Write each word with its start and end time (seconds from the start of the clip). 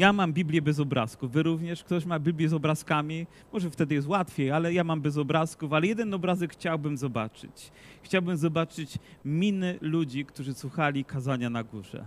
Ja 0.00 0.12
mam 0.12 0.32
Biblię 0.32 0.62
bez 0.62 0.80
obrazków, 0.80 1.32
wy 1.32 1.42
również? 1.42 1.84
Ktoś 1.84 2.04
ma 2.04 2.18
Biblię 2.18 2.48
z 2.48 2.54
obrazkami? 2.54 3.26
Może 3.52 3.70
wtedy 3.70 3.94
jest 3.94 4.08
łatwiej, 4.08 4.50
ale 4.50 4.72
ja 4.72 4.84
mam 4.84 5.00
bez 5.00 5.16
obrazków, 5.16 5.72
ale 5.72 5.86
jeden 5.86 6.14
obrazek 6.14 6.52
chciałbym 6.52 6.96
zobaczyć. 6.96 7.72
Chciałbym 8.02 8.36
zobaczyć 8.36 8.98
miny 9.24 9.78
ludzi, 9.80 10.24
którzy 10.24 10.54
słuchali 10.54 11.04
kazania 11.04 11.50
na 11.50 11.64
górze. 11.64 12.04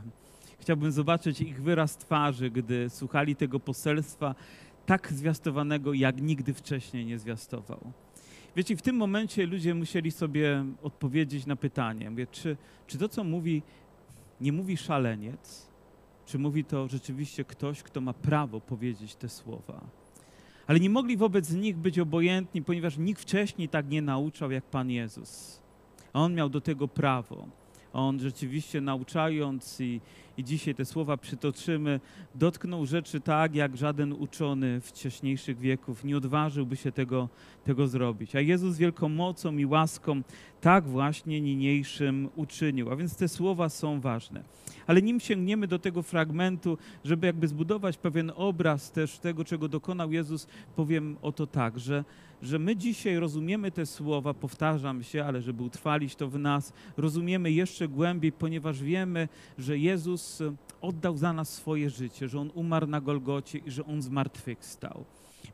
Chciałbym 0.60 0.92
zobaczyć 0.92 1.42
ich 1.42 1.62
wyraz 1.62 1.98
twarzy, 1.98 2.50
gdy 2.50 2.90
słuchali 2.90 3.36
tego 3.36 3.60
poselstwa 3.60 4.36
tak 4.86 5.14
zwiastowanego, 5.14 5.94
jak 5.94 6.22
nigdy 6.22 6.54
wcześniej 6.54 7.06
nie 7.06 7.20
zwiastował. 7.20 7.92
Wiecie, 8.56 8.76
w 8.76 8.82
tym 8.82 8.96
momencie 8.96 9.46
ludzie 9.46 9.76
musieli 9.76 10.12
sobie 10.12 10.66
odpowiedzieć 10.84 11.46
na 11.46 11.56
pytanie, 11.56 12.10
mówię, 12.10 12.28
czy, 12.32 12.58
czy 12.88 12.98
to, 12.98 13.10
co 13.10 13.24
mówi, 13.24 13.62
nie 14.42 14.52
mówi 14.52 14.78
szaleniec, 14.78 15.73
czy 16.26 16.40
mówi 16.40 16.66
to 16.66 16.88
rzeczywiście 16.88 17.44
ktoś, 17.44 17.84
kto 17.84 18.02
ma 18.02 18.14
prawo 18.14 18.62
powiedzieć 18.62 19.16
te 19.16 19.30
słowa. 19.30 19.82
Ale 20.68 20.80
nie 20.80 20.90
mogli 20.90 21.18
wobec 21.18 21.52
nich 21.52 21.78
być 21.78 22.00
obojętni, 22.00 22.62
ponieważ 22.62 22.98
nikt 22.98 23.22
wcześniej 23.22 23.70
tak 23.70 23.90
nie 23.90 24.02
nauczał 24.02 24.52
jak 24.52 24.64
Pan 24.64 24.90
Jezus. 24.90 25.62
On 26.14 26.34
miał 26.34 26.50
do 26.50 26.62
tego 26.62 26.88
prawo. 26.88 27.48
On 27.94 28.20
rzeczywiście 28.20 28.82
nauczając 28.82 29.80
i, 29.80 30.02
i 30.38 30.44
dzisiaj 30.44 30.76
te 30.76 30.86
słowa 30.86 31.18
przytoczymy, 31.18 32.00
dotknął 32.36 32.86
rzeczy 32.86 33.20
tak, 33.20 33.56
jak 33.56 33.78
żaden 33.78 34.14
uczony 34.14 34.82
wcześniejszych 34.82 35.60
wieków 35.60 36.04
nie 36.04 36.18
odważyłby 36.18 36.76
się 36.76 36.92
tego, 36.92 37.30
tego 37.64 37.88
zrobić. 37.88 38.36
A 38.36 38.40
Jezus 38.40 38.78
wielką 38.78 39.10
mocą 39.10 39.58
i 39.58 39.66
łaską 39.66 40.22
tak 40.62 40.88
właśnie 40.88 41.42
niniejszym 41.42 42.30
uczynił. 42.36 42.92
A 42.92 42.96
więc 42.96 43.16
te 43.16 43.28
słowa 43.28 43.70
są 43.70 44.02
ważne. 44.02 44.44
Ale 44.88 45.02
nim 45.02 45.20
sięgniemy 45.20 45.68
do 45.68 45.80
tego 45.80 46.02
fragmentu, 46.02 46.78
żeby 47.04 47.28
jakby 47.28 47.48
zbudować 47.48 47.98
pewien 47.98 48.32
obraz 48.36 48.92
też 48.92 49.20
tego, 49.20 49.46
czego 49.46 49.68
dokonał 49.68 50.12
Jezus, 50.12 50.48
powiem 50.76 51.18
o 51.22 51.32
to 51.32 51.48
tak, 51.48 51.80
że, 51.80 52.04
że 52.42 52.60
my 52.60 52.76
dzisiaj 52.76 53.18
rozumiemy 53.18 53.72
te 53.72 53.86
słowa, 53.86 54.34
powtarzam 54.34 55.04
się, 55.04 55.26
ale 55.26 55.42
żeby 55.42 55.64
utrwalić 55.64 56.16
to 56.16 56.28
w 56.30 56.40
nas, 56.40 56.74
rozumiemy 56.98 57.52
jeszcze 57.52 57.88
głębiej, 57.88 58.32
ponieważ 58.32 58.84
wiemy, 58.84 59.28
że 59.58 59.78
Jezus 59.78 60.23
oddał 60.82 61.18
za 61.18 61.34
nas 61.34 61.54
swoje 61.54 61.90
życie, 61.90 62.30
że 62.30 62.40
On 62.40 62.52
umarł 62.54 62.88
na 62.88 63.02
Golgocie 63.02 63.58
i 63.58 63.72
że 63.72 63.86
On 63.86 64.02
zmartwychwstał. 64.02 65.06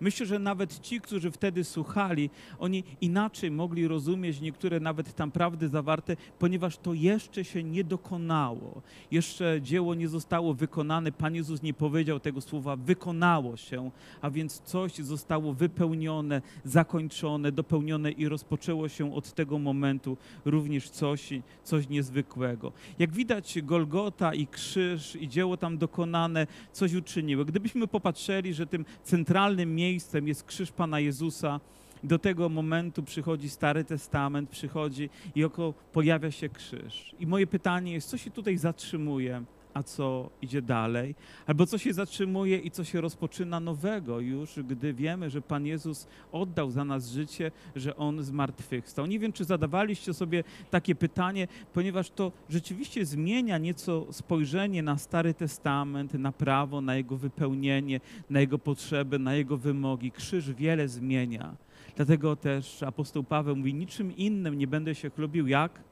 Myślę, 0.02 0.26
że 0.26 0.40
nawet 0.40 0.80
ci, 0.80 1.02
którzy 1.02 1.32
wtedy 1.32 1.64
słuchali, 1.64 2.30
oni 2.60 2.84
inaczej 3.02 3.52
mogli 3.52 3.88
rozumieć 3.88 4.42
niektóre 4.42 4.80
nawet 4.80 5.16
tam 5.16 5.32
prawdy 5.32 5.70
zawarte, 5.70 6.16
ponieważ 6.40 6.78
to 6.78 6.94
jeszcze 6.94 7.46
się 7.46 7.64
nie 7.64 7.84
dokonało. 7.84 8.82
Jeszcze 9.12 9.62
dzieło 9.62 9.96
nie 9.96 10.08
zostało 10.08 10.54
wykonane. 10.54 11.12
Pan 11.12 11.36
Jezus 11.36 11.62
nie 11.64 11.74
powiedział 11.74 12.20
tego 12.20 12.42
słowa 12.42 12.76
wykonało 12.76 13.58
się, 13.58 13.92
a 14.22 14.30
więc 14.30 14.62
coś 14.62 14.96
zostało 14.96 15.54
wypełnione, 15.54 16.42
zakończone, 16.64 17.52
dopełnione 17.52 18.12
i 18.12 18.28
rozpoczęło 18.28 18.90
się 18.90 19.16
od 19.16 19.34
tego 19.34 19.60
momentu 19.60 20.18
również 20.46 20.90
coś, 20.90 21.30
coś 21.64 21.90
niezwykłego. 21.90 22.72
Jak 23.00 23.12
widać, 23.12 23.62
Golgota 23.62 24.34
i 24.34 24.48
krzyż 24.48 25.16
i 25.16 25.28
dzieło 25.28 25.58
tam 25.58 25.78
dokonane 25.78 26.48
coś 26.72 26.94
uczyniły. 26.94 27.46
Gdybyśmy 27.46 27.88
popatrzyli, 27.88 28.54
że 28.54 28.68
tym 28.68 28.86
centralnym 29.04 29.76
miejscem 29.76 29.89
jest 30.26 30.44
krzyż 30.44 30.72
Pana 30.72 31.00
Jezusa, 31.00 31.60
do 32.04 32.20
tego 32.20 32.50
momentu 32.50 33.04
przychodzi 33.04 33.50
Stary 33.50 33.84
Testament, 33.84 34.50
przychodzi 34.50 35.10
i 35.36 35.44
oko 35.44 35.74
pojawia 35.94 36.32
się 36.32 36.50
krzyż. 36.50 37.16
I 37.20 37.28
moje 37.28 37.48
pytanie 37.48 37.94
jest, 37.94 38.10
co 38.10 38.18
się 38.18 38.32
tutaj 38.32 38.58
zatrzymuje, 38.58 39.44
a 39.80 39.84
co 39.84 40.30
idzie 40.42 40.62
dalej? 40.62 41.16
Albo 41.48 41.66
co 41.66 41.78
się 41.78 41.94
zatrzymuje 41.94 42.58
i 42.58 42.72
co 42.72 42.84
się 42.84 43.02
rozpoczyna 43.02 43.60
nowego 43.60 44.20
już, 44.20 44.60
gdy 44.64 44.94
wiemy, 44.94 45.30
że 45.30 45.42
Pan 45.42 45.66
Jezus 45.66 46.08
oddał 46.32 46.72
za 46.72 46.86
nas 46.86 47.10
życie, 47.10 47.52
że 47.76 47.96
On 47.96 48.24
zmartwychwstał. 48.24 49.06
Nie 49.06 49.20
wiem, 49.20 49.34
czy 49.34 49.44
zadawaliście 49.44 50.14
sobie 50.14 50.44
takie 50.70 50.96
pytanie, 50.96 51.48
ponieważ 51.74 52.10
to 52.10 52.32
rzeczywiście 52.50 53.06
zmienia 53.06 53.58
nieco 53.58 54.06
spojrzenie 54.12 54.84
na 54.84 54.98
Stary 54.98 55.34
Testament, 55.34 56.14
na 56.14 56.32
prawo, 56.32 56.82
na 56.82 56.96
jego 56.96 57.18
wypełnienie, 57.18 58.00
na 58.30 58.40
jego 58.40 58.60
potrzeby, 58.60 59.20
na 59.20 59.36
jego 59.36 59.58
wymogi. 59.58 60.12
Krzyż 60.12 60.54
wiele 60.54 60.88
zmienia. 60.88 61.56
Dlatego 61.96 62.36
też 62.36 62.84
apostoł 62.84 63.24
Paweł 63.24 63.56
mówi, 63.56 63.74
niczym 63.74 64.18
innym 64.18 64.58
nie 64.58 64.68
będę 64.68 64.96
się 64.96 65.10
chlubił, 65.10 65.48
jak? 65.48 65.89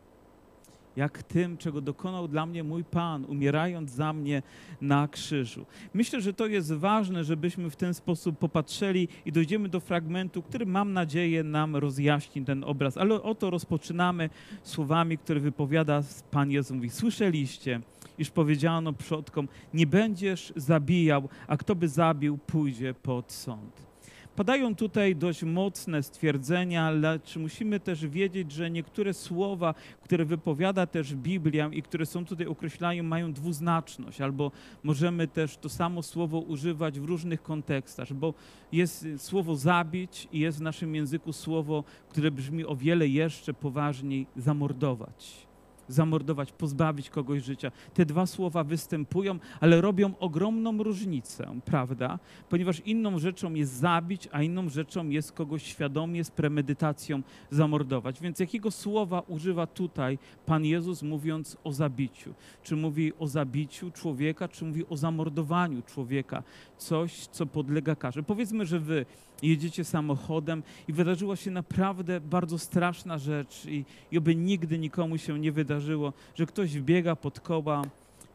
Jak 0.98 1.24
tym, 1.24 1.58
czego 1.58 1.82
dokonał 1.82 2.28
dla 2.28 2.46
mnie 2.46 2.64
mój 2.64 2.84
Pan, 2.84 3.26
umierając 3.26 3.92
za 3.92 4.14
mnie 4.14 4.42
na 4.82 5.08
krzyżu. 5.08 5.66
Myślę, 5.94 6.22
że 6.22 6.34
to 6.34 6.48
jest 6.48 6.74
ważne, 6.74 7.24
żebyśmy 7.24 7.70
w 7.70 7.76
ten 7.76 7.94
sposób 7.94 8.38
popatrzyli 8.38 9.08
i 9.26 9.32
dojdziemy 9.32 9.70
do 9.70 9.80
fragmentu, 9.80 10.42
który 10.42 10.66
mam 10.66 10.94
nadzieję 10.94 11.44
nam 11.44 11.76
rozjaśni 11.76 12.46
ten 12.46 12.64
obraz. 12.64 12.98
Ale 12.98 13.22
oto 13.24 13.50
rozpoczynamy 13.50 14.30
słowami, 14.64 15.18
które 15.18 15.40
wypowiada 15.40 16.04
Pan 16.32 16.52
Jezus. 16.52 16.72
Mówi, 16.72 16.90
słyszeliście, 16.90 17.82
iż 18.18 18.30
powiedziano 18.30 18.94
przodkom, 18.94 19.48
nie 19.74 19.88
będziesz 19.88 20.54
zabijał, 20.56 21.30
a 21.48 21.58
kto 21.58 21.76
by 21.76 21.88
zabił, 21.88 22.38
pójdzie 22.38 22.94
pod 22.94 23.32
sąd. 23.32 23.87
Padają 24.38 24.76
tutaj 24.76 25.16
dość 25.16 25.44
mocne 25.44 26.04
stwierdzenia, 26.04 26.92
lecz 26.92 27.36
musimy 27.36 27.80
też 27.80 28.08
wiedzieć, 28.08 28.52
że 28.52 28.72
niektóre 28.72 29.14
słowa, 29.14 29.74
które 30.02 30.26
wypowiada 30.26 30.86
też 30.86 31.16
Biblia 31.16 31.70
i 31.74 31.82
które 31.82 32.06
są 32.06 32.26
tutaj 32.26 32.48
określają, 32.48 33.04
mają 33.04 33.34
dwuznaczność, 33.34 34.22
albo 34.22 34.52
możemy 34.84 35.28
też 35.28 35.58
to 35.58 35.70
samo 35.70 36.04
słowo 36.04 36.40
używać 36.40 37.00
w 37.00 37.06
różnych 37.06 37.44
kontekstach, 37.44 38.14
bo 38.14 38.34
jest 38.72 39.06
słowo 39.18 39.56
zabić 39.56 40.28
i 40.32 40.40
jest 40.40 40.58
w 40.58 40.62
naszym 40.62 40.96
języku 40.96 41.34
słowo, 41.34 41.84
które 42.10 42.32
brzmi 42.32 42.66
o 42.66 42.76
wiele 42.76 43.08
jeszcze 43.08 43.54
poważniej 43.54 44.28
zamordować 44.36 45.47
zamordować, 45.88 46.52
pozbawić 46.52 47.10
kogoś 47.10 47.44
życia. 47.44 47.72
Te 47.94 48.06
dwa 48.06 48.26
słowa 48.26 48.64
występują, 48.64 49.40
ale 49.60 49.82
robią 49.82 50.14
ogromną 50.20 50.84
różnicę, 50.84 51.60
prawda? 51.66 52.20
Ponieważ 52.50 52.80
inną 52.80 53.20
rzeczą 53.20 53.54
jest 53.54 53.74
zabić, 53.74 54.30
a 54.32 54.44
inną 54.44 54.70
rzeczą 54.70 55.10
jest 55.10 55.32
kogoś 55.32 55.64
świadomie, 55.64 56.24
z 56.24 56.32
premedytacją 56.32 57.22
zamordować. 57.50 58.20
Więc 58.22 58.40
jakiego 58.40 58.72
słowa 58.72 59.24
używa 59.28 59.68
tutaj 59.68 60.20
Pan 60.46 60.66
Jezus 60.66 61.04
mówiąc 61.04 61.58
o 61.64 61.74
zabiciu? 61.74 62.34
Czy 62.64 62.76
mówi 62.76 63.14
o 63.20 63.28
zabiciu 63.28 63.92
człowieka, 63.92 64.48
czy 64.48 64.66
mówi 64.66 64.86
o 64.90 64.98
zamordowaniu 64.98 65.82
człowieka? 65.82 66.44
Coś, 66.78 67.28
co 67.28 67.46
podlega 67.46 67.96
karze. 67.96 68.24
Powiedzmy, 68.24 68.66
że 68.66 68.80
wy 68.80 69.06
jedziecie 69.42 69.84
samochodem 69.84 70.64
i 70.88 70.94
wydarzyła 70.94 71.36
się 71.36 71.52
naprawdę 71.52 72.22
bardzo 72.22 72.60
straszna 72.60 73.18
rzecz 73.18 73.66
i, 73.66 73.86
i 74.12 74.18
oby 74.18 74.36
nigdy 74.36 74.80
nikomu 74.80 75.18
się 75.18 75.40
nie 75.40 75.52
wydarzyło, 75.52 76.14
że 76.36 76.46
ktoś 76.46 76.78
wbiega 76.78 77.16
pod 77.16 77.40
koła, 77.40 77.82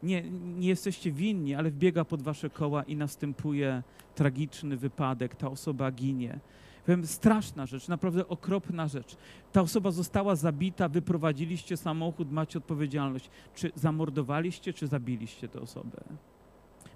nie, 0.03 0.23
nie 0.57 0.67
jesteście 0.67 1.11
winni, 1.11 1.55
ale 1.55 1.71
wbiega 1.71 2.05
pod 2.05 2.21
wasze 2.21 2.49
koła 2.49 2.83
i 2.83 2.95
następuje 2.95 3.83
tragiczny 4.15 4.77
wypadek, 4.77 5.35
ta 5.35 5.47
osoba 5.49 5.91
ginie. 5.91 6.39
Powiem, 6.85 7.07
straszna 7.07 7.65
rzecz, 7.65 7.87
naprawdę 7.87 8.27
okropna 8.27 8.87
rzecz. 8.87 9.17
Ta 9.51 9.61
osoba 9.61 9.91
została 9.91 10.35
zabita, 10.35 10.89
wyprowadziliście 10.89 11.77
samochód, 11.77 12.31
macie 12.31 12.59
odpowiedzialność. 12.59 13.29
Czy 13.55 13.71
zamordowaliście, 13.75 14.73
czy 14.73 14.87
zabiliście 14.87 15.47
tę 15.47 15.61
osobę? 15.61 16.03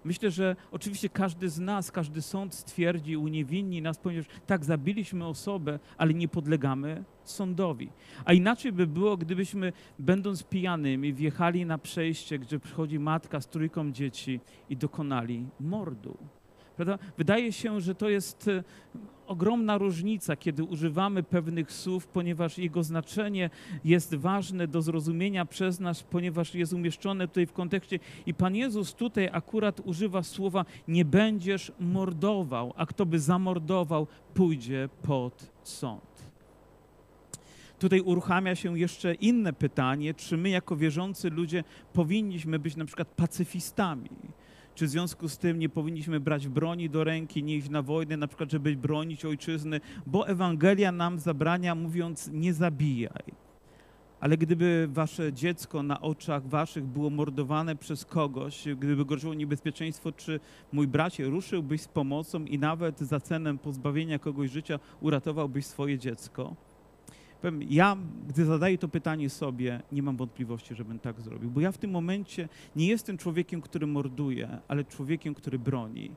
Myślę, 0.07 0.31
że 0.31 0.55
oczywiście 0.71 1.09
każdy 1.09 1.49
z 1.49 1.59
nas, 1.59 1.91
każdy 1.91 2.21
sąd 2.21 2.55
stwierdzi, 2.55 3.17
uniewinni 3.17 3.81
nas, 3.81 3.97
ponieważ 3.97 4.25
tak, 4.45 4.65
zabiliśmy 4.65 5.25
osobę, 5.25 5.79
ale 5.97 6.13
nie 6.13 6.27
podlegamy 6.27 7.03
sądowi. 7.23 7.89
A 8.25 8.33
inaczej 8.33 8.71
by 8.71 8.87
było, 8.87 9.17
gdybyśmy, 9.17 9.73
będąc 9.99 10.43
pijanymi, 10.43 11.13
wjechali 11.13 11.65
na 11.65 11.77
przejście, 11.77 12.39
gdzie 12.39 12.59
przychodzi 12.59 12.99
matka 12.99 13.41
z 13.41 13.47
trójką 13.47 13.91
dzieci 13.91 14.39
i 14.69 14.77
dokonali 14.77 15.45
mordu. 15.59 16.17
Prawda? 16.75 16.99
Wydaje 17.17 17.51
się, 17.51 17.81
że 17.81 17.95
to 17.95 18.09
jest 18.09 18.49
ogromna 19.27 19.77
różnica, 19.77 20.35
kiedy 20.35 20.63
używamy 20.63 21.23
pewnych 21.23 21.71
słów, 21.71 22.07
ponieważ 22.07 22.57
jego 22.57 22.83
znaczenie 22.83 23.49
jest 23.85 24.15
ważne 24.15 24.67
do 24.67 24.81
zrozumienia 24.81 25.45
przez 25.45 25.79
nas, 25.79 26.03
ponieważ 26.03 26.55
jest 26.55 26.73
umieszczone 26.73 27.27
tutaj 27.27 27.45
w 27.45 27.53
kontekście. 27.53 27.99
I 28.25 28.33
Pan 28.33 28.55
Jezus 28.55 28.93
tutaj 28.93 29.29
akurat 29.31 29.79
używa 29.79 30.23
słowa: 30.23 30.65
Nie 30.87 31.05
będziesz 31.05 31.71
mordował, 31.79 32.73
a 32.77 32.85
kto 32.85 33.05
by 33.05 33.19
zamordował, 33.19 34.07
pójdzie 34.33 34.89
pod 35.03 35.51
sąd. 35.63 36.01
Tutaj 37.79 38.01
uruchamia 38.01 38.55
się 38.55 38.79
jeszcze 38.79 39.13
inne 39.13 39.53
pytanie, 39.53 40.13
czy 40.13 40.37
my 40.37 40.49
jako 40.49 40.75
wierzący 40.75 41.29
ludzie 41.29 41.63
powinniśmy 41.93 42.59
być 42.59 42.75
na 42.75 42.85
przykład 42.85 43.07
pacyfistami 43.07 44.09
czy 44.77 44.85
w 44.85 44.89
związku 44.89 45.29
z 45.29 45.37
tym 45.37 45.59
nie 45.59 45.69
powinniśmy 45.69 46.19
brać 46.19 46.47
broni 46.47 46.89
do 46.89 47.03
ręki, 47.03 47.43
nie 47.43 47.55
iść 47.55 47.69
na 47.69 47.81
wojnę, 47.81 48.17
na 48.17 48.27
przykład, 48.27 48.51
żeby 48.51 48.75
bronić 48.75 49.25
ojczyzny, 49.25 49.81
bo 50.05 50.27
Ewangelia 50.27 50.91
nam 50.91 51.19
zabrania, 51.19 51.75
mówiąc 51.75 52.29
nie 52.33 52.53
zabijaj. 52.53 53.23
Ale 54.19 54.37
gdyby 54.37 54.87
wasze 54.91 55.33
dziecko 55.33 55.83
na 55.83 56.01
oczach 56.01 56.47
waszych 56.47 56.85
było 56.85 57.09
mordowane 57.09 57.75
przez 57.75 58.05
kogoś, 58.05 58.67
gdyby 58.79 59.05
groziło 59.05 59.33
niebezpieczeństwo, 59.33 60.11
czy 60.11 60.39
mój 60.71 60.87
bracie 60.87 61.25
ruszyłbyś 61.25 61.81
z 61.81 61.87
pomocą 61.87 62.45
i 62.45 62.59
nawet 62.59 62.99
za 62.99 63.19
cenę 63.19 63.57
pozbawienia 63.57 64.19
kogoś 64.19 64.51
życia 64.51 64.79
uratowałbyś 65.01 65.65
swoje 65.65 65.99
dziecko? 65.99 66.55
Powiem, 67.41 67.63
ja, 67.69 67.97
gdy 68.27 68.45
zadaję 68.45 68.77
to 68.77 68.87
pytanie 68.87 69.29
sobie, 69.29 69.81
nie 69.91 70.03
mam 70.03 70.17
wątpliwości, 70.17 70.75
żebym 70.75 70.99
tak 70.99 71.21
zrobił, 71.21 71.49
bo 71.51 71.61
ja 71.61 71.71
w 71.71 71.77
tym 71.77 71.91
momencie 71.91 72.49
nie 72.75 72.87
jestem 72.87 73.17
człowiekiem, 73.17 73.61
który 73.61 73.87
morduje, 73.87 74.57
ale 74.67 74.83
człowiekiem, 74.83 75.33
który 75.33 75.59
broni. 75.59 76.11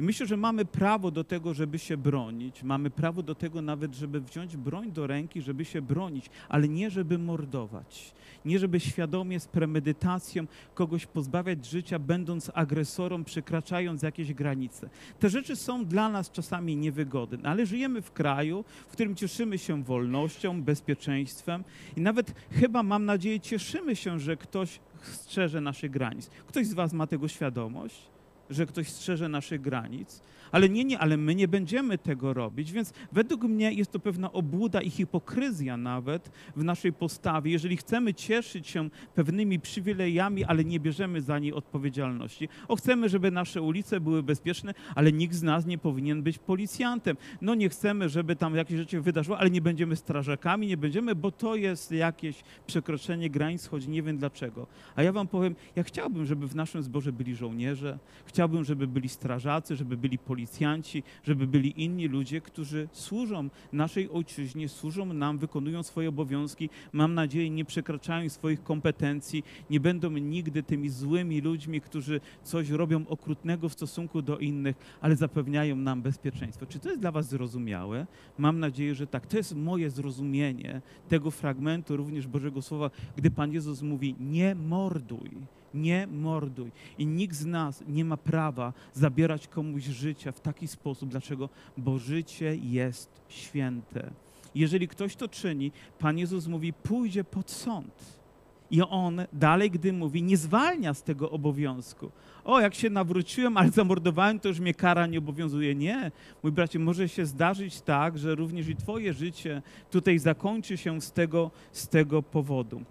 I 0.00 0.02
myślę, 0.02 0.26
że 0.26 0.36
mamy 0.36 0.64
prawo 0.64 1.10
do 1.10 1.24
tego, 1.24 1.54
żeby 1.54 1.78
się 1.78 1.96
bronić. 1.96 2.62
Mamy 2.62 2.90
prawo 2.90 3.22
do 3.22 3.34
tego 3.34 3.62
nawet, 3.62 3.94
żeby 3.94 4.20
wziąć 4.20 4.56
broń 4.56 4.92
do 4.92 5.06
ręki, 5.06 5.42
żeby 5.42 5.64
się 5.64 5.82
bronić, 5.82 6.30
ale 6.48 6.68
nie 6.68 6.90
żeby 6.90 7.18
mordować. 7.18 8.14
Nie 8.44 8.58
żeby 8.58 8.80
świadomie, 8.80 9.40
z 9.40 9.46
premedytacją 9.46 10.46
kogoś 10.74 11.06
pozbawiać 11.06 11.66
życia, 11.66 11.98
będąc 11.98 12.50
agresorem, 12.54 13.24
przekraczając 13.24 14.02
jakieś 14.02 14.34
granice. 14.34 14.88
Te 15.18 15.28
rzeczy 15.28 15.56
są 15.56 15.84
dla 15.84 16.08
nas 16.08 16.30
czasami 16.30 16.76
niewygodne, 16.76 17.50
ale 17.50 17.66
żyjemy 17.66 18.02
w 18.02 18.12
kraju, 18.12 18.64
w 18.88 18.92
którym 18.92 19.14
cieszymy 19.14 19.58
się 19.58 19.82
wolnością, 19.82 20.62
bezpieczeństwem 20.64 21.64
i 21.96 22.00
nawet 22.00 22.34
chyba, 22.50 22.82
mam 22.82 23.04
nadzieję, 23.04 23.40
cieszymy 23.40 23.96
się, 23.96 24.20
że 24.20 24.36
ktoś 24.36 24.80
strzeże 25.02 25.60
naszych 25.60 25.90
granic. 25.90 26.30
Ktoś 26.46 26.66
z 26.66 26.74
Was 26.74 26.92
ma 26.92 27.06
tego 27.06 27.28
świadomość? 27.28 28.13
Że 28.50 28.66
ktoś 28.66 28.88
strzeże 28.88 29.28
naszych 29.28 29.60
granic, 29.60 30.20
ale 30.54 30.68
nie, 30.68 30.84
nie, 30.84 30.98
ale 30.98 31.16
my 31.16 31.34
nie 31.34 31.48
będziemy 31.48 31.98
tego 31.98 32.34
robić, 32.34 32.72
więc 32.72 32.92
według 33.12 33.42
mnie 33.42 33.72
jest 33.72 33.92
to 33.92 33.98
pewna 33.98 34.32
obłuda 34.32 34.80
i 34.80 34.90
hipokryzja 34.90 35.76
nawet 35.76 36.30
w 36.56 36.64
naszej 36.64 36.92
postawie, 36.92 37.52
jeżeli 37.52 37.76
chcemy 37.76 38.14
cieszyć 38.14 38.68
się 38.68 38.88
pewnymi 39.14 39.60
przywilejami, 39.60 40.44
ale 40.44 40.64
nie 40.64 40.80
bierzemy 40.80 41.22
za 41.22 41.38
nie 41.38 41.54
odpowiedzialności. 41.54 42.48
O, 42.68 42.76
chcemy, 42.76 43.08
żeby 43.08 43.30
nasze 43.30 43.62
ulice 43.62 44.00
były 44.00 44.22
bezpieczne, 44.22 44.74
ale 44.94 45.12
nikt 45.12 45.34
z 45.34 45.42
nas 45.42 45.66
nie 45.66 45.78
powinien 45.78 46.22
być 46.22 46.38
policjantem. 46.38 47.16
No 47.40 47.54
nie 47.54 47.68
chcemy, 47.68 48.08
żeby 48.08 48.36
tam 48.36 48.54
jakieś 48.54 48.78
rzeczy 48.78 49.00
wydarzyło, 49.00 49.38
ale 49.38 49.50
nie 49.50 49.60
będziemy 49.60 49.96
strażakami, 49.96 50.66
nie 50.66 50.76
będziemy, 50.76 51.14
bo 51.14 51.30
to 51.30 51.56
jest 51.56 51.92
jakieś 51.92 52.36
przekroczenie 52.66 53.30
granic, 53.30 53.66
choć 53.66 53.86
nie 53.86 54.02
wiem 54.02 54.18
dlaczego. 54.18 54.66
A 54.96 55.02
ja 55.02 55.12
wam 55.12 55.28
powiem, 55.28 55.54
ja 55.76 55.82
chciałbym, 55.82 56.26
żeby 56.26 56.48
w 56.48 56.54
naszym 56.54 56.82
zborze 56.82 57.12
byli 57.12 57.34
żołnierze, 57.34 57.98
chciałbym, 58.34 58.64
żeby 58.64 58.86
byli 58.86 59.08
strażacy, 59.08 59.76
żeby 59.76 59.96
byli 59.96 60.18
policjanci, 60.18 61.02
żeby 61.22 61.46
byli 61.46 61.82
inni 61.82 62.08
ludzie, 62.08 62.40
którzy 62.40 62.88
służą 62.92 63.48
naszej 63.72 64.10
ojczyźnie, 64.10 64.68
służą 64.68 65.06
nam, 65.06 65.38
wykonują 65.38 65.82
swoje 65.82 66.08
obowiązki. 66.08 66.70
Mam 66.92 67.14
nadzieję, 67.14 67.50
nie 67.50 67.64
przekraczają 67.64 68.28
swoich 68.28 68.62
kompetencji, 68.62 69.44
nie 69.70 69.80
będą 69.80 70.10
nigdy 70.10 70.62
tymi 70.62 70.88
złymi 70.88 71.40
ludźmi, 71.40 71.80
którzy 71.80 72.20
coś 72.42 72.70
robią 72.70 73.06
okrutnego 73.08 73.68
w 73.68 73.72
stosunku 73.72 74.22
do 74.22 74.38
innych, 74.38 74.76
ale 75.00 75.16
zapewniają 75.16 75.76
nam 75.76 76.02
bezpieczeństwo. 76.02 76.66
Czy 76.66 76.78
to 76.78 76.88
jest 76.88 77.00
dla 77.00 77.12
Was 77.12 77.28
zrozumiałe? 77.28 78.06
Mam 78.38 78.60
nadzieję, 78.60 78.94
że 78.94 79.06
tak. 79.06 79.26
To 79.26 79.36
jest 79.36 79.54
moje 79.56 79.90
zrozumienie 79.90 80.82
tego 81.08 81.30
fragmentu 81.30 81.96
również 81.96 82.26
Bożego 82.26 82.62
Słowa, 82.62 82.90
gdy 83.16 83.30
Pan 83.30 83.52
Jezus 83.52 83.82
mówi: 83.82 84.14
Nie 84.20 84.54
morduj 84.54 85.30
nie 85.74 86.06
morduj. 86.06 86.70
I 86.98 87.06
nikt 87.06 87.36
z 87.36 87.46
nas 87.46 87.84
nie 87.88 88.04
ma 88.04 88.16
prawa 88.16 88.72
zabierać 88.92 89.48
komuś 89.48 89.84
życia 89.84 90.32
w 90.32 90.40
taki 90.40 90.68
sposób. 90.68 91.10
Dlaczego? 91.10 91.48
Bo 91.76 91.98
życie 91.98 92.56
jest 92.56 93.22
święte. 93.28 94.10
Jeżeli 94.54 94.88
ktoś 94.88 95.16
to 95.16 95.28
czyni, 95.28 95.72
Pan 95.98 96.18
Jezus 96.18 96.46
mówi, 96.46 96.72
pójdzie 96.72 97.24
pod 97.24 97.50
sąd. 97.50 98.24
I 98.70 98.82
on 98.82 99.20
dalej, 99.32 99.70
gdy 99.70 99.92
mówi, 99.92 100.22
nie 100.22 100.36
zwalnia 100.36 100.94
z 100.94 101.02
tego 101.02 101.30
obowiązku. 101.30 102.10
O, 102.44 102.60
jak 102.60 102.74
się 102.74 102.90
nawróciłem, 102.90 103.56
ale 103.56 103.70
zamordowałem, 103.70 104.40
to 104.40 104.48
już 104.48 104.60
mnie 104.60 104.74
kara 104.74 105.06
nie 105.06 105.18
obowiązuje. 105.18 105.74
Nie, 105.74 106.12
mój 106.42 106.52
bracie, 106.52 106.78
może 106.78 107.08
się 107.08 107.26
zdarzyć 107.26 107.80
tak, 107.80 108.18
że 108.18 108.34
również 108.34 108.68
i 108.68 108.76
twoje 108.76 109.12
życie 109.12 109.62
tutaj 109.90 110.18
zakończy 110.18 110.76
się 110.76 111.00
z 111.00 111.12
tego, 111.12 111.50
z 111.72 111.88
tego 111.88 112.22
powodu. 112.22 112.82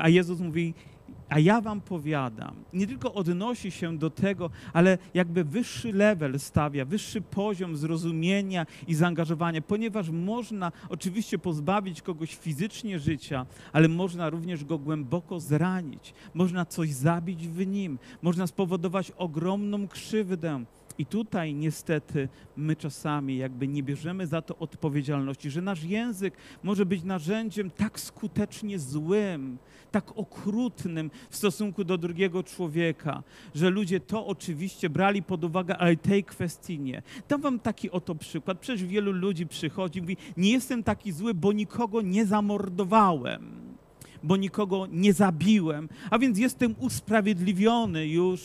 A 0.00 0.08
Jezus 0.08 0.40
mówi, 0.40 0.74
a 1.28 1.38
ja 1.38 1.60
wam 1.60 1.80
powiadam, 1.80 2.54
nie 2.72 2.86
tylko 2.86 3.14
odnosi 3.14 3.70
się 3.70 3.98
do 3.98 4.10
tego, 4.10 4.50
ale 4.72 4.98
jakby 5.14 5.44
wyższy 5.44 5.92
level 5.92 6.40
stawia, 6.40 6.84
wyższy 6.84 7.20
poziom 7.20 7.76
zrozumienia 7.76 8.66
i 8.86 8.94
zaangażowania, 8.94 9.62
ponieważ 9.62 10.10
można 10.10 10.72
oczywiście 10.88 11.38
pozbawić 11.38 12.02
kogoś 12.02 12.34
fizycznie 12.34 12.98
życia, 12.98 13.46
ale 13.72 13.88
można 13.88 14.30
również 14.30 14.64
go 14.64 14.78
głęboko 14.78 15.40
zranić, 15.40 16.14
można 16.34 16.66
coś 16.66 16.90
zabić 16.90 17.48
w 17.48 17.66
nim, 17.66 17.98
można 18.22 18.46
spowodować 18.46 19.10
ogromną 19.10 19.88
krzywdę. 19.88 20.64
I 20.98 21.06
tutaj 21.06 21.54
niestety 21.54 22.28
my 22.56 22.76
czasami 22.76 23.36
jakby 23.36 23.68
nie 23.68 23.82
bierzemy 23.82 24.26
za 24.26 24.42
to 24.42 24.58
odpowiedzialności, 24.58 25.50
że 25.50 25.62
nasz 25.62 25.84
język 25.84 26.34
może 26.62 26.86
być 26.86 27.02
narzędziem 27.02 27.70
tak 27.70 28.00
skutecznie 28.00 28.78
złym, 28.78 29.58
tak 29.90 30.18
okrutnym 30.18 31.10
w 31.30 31.36
stosunku 31.36 31.84
do 31.84 31.98
drugiego 31.98 32.42
człowieka, 32.42 33.22
że 33.54 33.70
ludzie 33.70 34.00
to 34.00 34.26
oczywiście 34.26 34.90
brali 34.90 35.22
pod 35.22 35.44
uwagę, 35.44 35.76
ale 35.78 35.96
tej 35.96 36.24
kwestii 36.24 36.78
nie. 36.78 37.02
Dam 37.28 37.40
wam 37.40 37.58
taki 37.58 37.90
oto 37.90 38.14
przykład. 38.14 38.58
Przecież 38.58 38.84
wielu 38.84 39.12
ludzi 39.12 39.46
przychodzi 39.46 39.98
i 39.98 40.02
mówi, 40.02 40.16
nie 40.36 40.52
jestem 40.52 40.82
taki 40.82 41.12
zły, 41.12 41.34
bo 41.34 41.52
nikogo 41.52 42.02
nie 42.02 42.26
zamordowałem 42.26 43.73
bo 44.24 44.36
nikogo 44.36 44.86
nie 44.90 45.12
zabiłem, 45.12 45.88
a 46.10 46.18
więc 46.18 46.38
jestem 46.38 46.74
usprawiedliwiony 46.78 48.06
już 48.08 48.40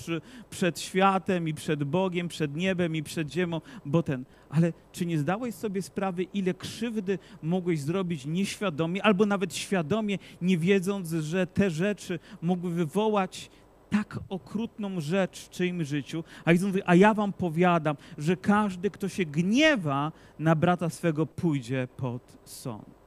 przed 0.50 0.80
światem 0.80 1.48
i 1.48 1.54
przed 1.54 1.84
Bogiem, 1.84 2.28
przed 2.28 2.56
niebem 2.56 2.96
i 2.96 3.04
przed 3.04 3.32
ziemią, 3.32 3.62
bo 3.86 4.04
ten. 4.04 4.26
Ale 4.50 4.74
czy 4.92 5.06
nie 5.06 5.20
zdałeś 5.20 5.56
sobie 5.56 5.82
sprawy, 5.82 6.24
ile 6.24 6.54
krzywdy 6.54 7.20
mogłeś 7.44 7.80
zrobić 7.80 8.26
nieświadomie, 8.26 9.04
albo 9.04 9.26
nawet 9.26 9.56
świadomie, 9.56 10.18
nie 10.42 10.58
wiedząc, 10.58 11.12
że 11.12 11.48
te 11.48 11.70
rzeczy 11.70 12.20
mogły 12.42 12.72
wywołać 12.72 13.50
tak 13.90 14.20
okrutną 14.30 15.02
rzecz 15.02 15.46
w 15.46 15.50
czyim 15.50 15.84
życiu, 15.84 16.24
a 16.46 16.52
Jezus 16.52 16.68
mówi, 16.68 16.82
a 16.86 16.96
ja 16.96 17.14
wam 17.14 17.34
powiadam, 17.34 17.96
że 18.18 18.38
każdy, 18.38 18.90
kto 18.90 19.10
się 19.10 19.26
gniewa 19.26 20.12
na 20.40 20.56
brata 20.56 20.90
swego, 20.90 21.26
pójdzie 21.26 21.88
pod 21.98 22.38
sąd. 22.44 23.00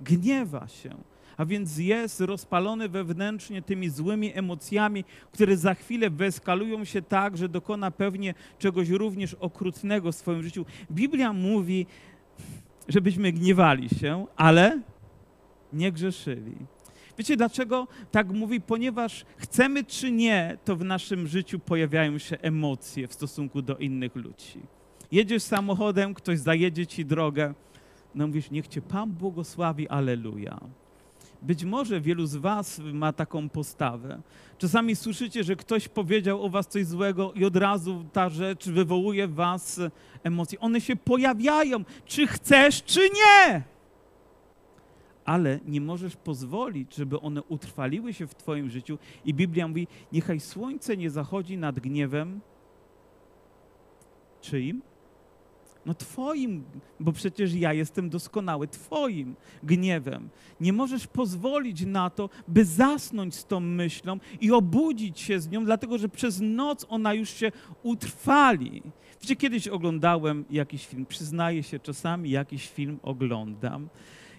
Gniewa 0.00 0.68
się 0.68 0.90
a 1.38 1.44
więc 1.44 1.78
jest 1.78 2.20
rozpalony 2.20 2.88
wewnętrznie 2.88 3.62
tymi 3.62 3.88
złymi 3.88 4.32
emocjami, 4.34 5.04
które 5.32 5.56
za 5.56 5.74
chwilę 5.74 6.10
wyskalują 6.10 6.84
się 6.84 7.02
tak, 7.02 7.36
że 7.36 7.48
dokona 7.48 7.90
pewnie 7.90 8.34
czegoś 8.58 8.88
również 8.88 9.34
okrutnego 9.34 10.12
w 10.12 10.16
swoim 10.16 10.42
życiu. 10.42 10.64
Biblia 10.90 11.32
mówi, 11.32 11.86
żebyśmy 12.88 13.32
gniewali 13.32 13.88
się, 13.88 14.26
ale 14.36 14.80
nie 15.72 15.92
grzeszyli. 15.92 16.52
Wiecie 17.18 17.36
dlaczego 17.36 17.88
tak 18.10 18.32
mówi? 18.32 18.60
Ponieważ 18.60 19.24
chcemy 19.36 19.84
czy 19.84 20.12
nie, 20.12 20.58
to 20.64 20.76
w 20.76 20.84
naszym 20.84 21.26
życiu 21.26 21.58
pojawiają 21.58 22.18
się 22.18 22.38
emocje 22.38 23.08
w 23.08 23.14
stosunku 23.14 23.62
do 23.62 23.76
innych 23.76 24.16
ludzi. 24.16 24.60
Jedziesz 25.12 25.42
samochodem, 25.42 26.14
ktoś 26.14 26.38
zajedzie 26.38 26.86
ci 26.86 27.04
drogę, 27.04 27.54
no 28.14 28.26
mówisz, 28.26 28.50
niech 28.50 28.68
cię 28.68 28.82
Pan 28.82 29.10
błogosławi, 29.10 29.88
aleluja. 29.88 30.60
Być 31.42 31.64
może 31.64 32.00
wielu 32.00 32.26
z 32.26 32.36
Was 32.36 32.80
ma 32.92 33.12
taką 33.12 33.48
postawę. 33.48 34.20
Czasami 34.58 34.96
słyszycie, 34.96 35.44
że 35.44 35.56
ktoś 35.56 35.88
powiedział 35.88 36.42
o 36.42 36.48
Was 36.48 36.66
coś 36.66 36.86
złego 36.86 37.32
i 37.32 37.44
od 37.44 37.56
razu 37.56 38.04
ta 38.12 38.28
rzecz 38.28 38.68
wywołuje 38.68 39.28
w 39.28 39.34
Was 39.34 39.80
emocje. 40.22 40.60
One 40.60 40.80
się 40.80 40.96
pojawiają, 40.96 41.84
czy 42.06 42.26
chcesz, 42.26 42.82
czy 42.82 43.00
nie. 43.00 43.62
Ale 45.24 45.60
nie 45.66 45.80
możesz 45.80 46.16
pozwolić, 46.16 46.94
żeby 46.94 47.20
one 47.20 47.42
utrwaliły 47.42 48.12
się 48.14 48.26
w 48.26 48.34
Twoim 48.34 48.70
życiu. 48.70 48.98
I 49.24 49.34
Biblia 49.34 49.68
mówi: 49.68 49.86
Niechaj 50.12 50.40
słońce 50.40 50.96
nie 50.96 51.10
zachodzi 51.10 51.58
nad 51.58 51.80
gniewem. 51.80 52.40
Czyim? 54.40 54.82
No 55.88 55.94
Twoim, 55.94 56.64
bo 57.00 57.12
przecież 57.12 57.54
ja 57.54 57.72
jestem 57.72 58.10
doskonały, 58.10 58.68
Twoim 58.68 59.36
gniewem. 59.62 60.28
Nie 60.60 60.72
możesz 60.72 61.06
pozwolić 61.06 61.86
na 61.86 62.10
to, 62.10 62.30
by 62.48 62.64
zasnąć 62.64 63.34
z 63.34 63.44
tą 63.44 63.60
myślą 63.60 64.18
i 64.40 64.52
obudzić 64.52 65.20
się 65.20 65.40
z 65.40 65.50
nią, 65.50 65.64
dlatego 65.64 65.98
że 65.98 66.08
przez 66.08 66.40
noc 66.40 66.86
ona 66.88 67.14
już 67.14 67.30
się 67.30 67.52
utrwali. 67.82 68.82
Wiecie, 69.20 69.36
kiedyś 69.36 69.68
oglądałem 69.68 70.44
jakiś 70.50 70.86
film, 70.86 71.06
przyznaję 71.06 71.62
się, 71.62 71.78
czasami 71.78 72.30
jakiś 72.30 72.70
film 72.70 72.98
oglądam 73.02 73.88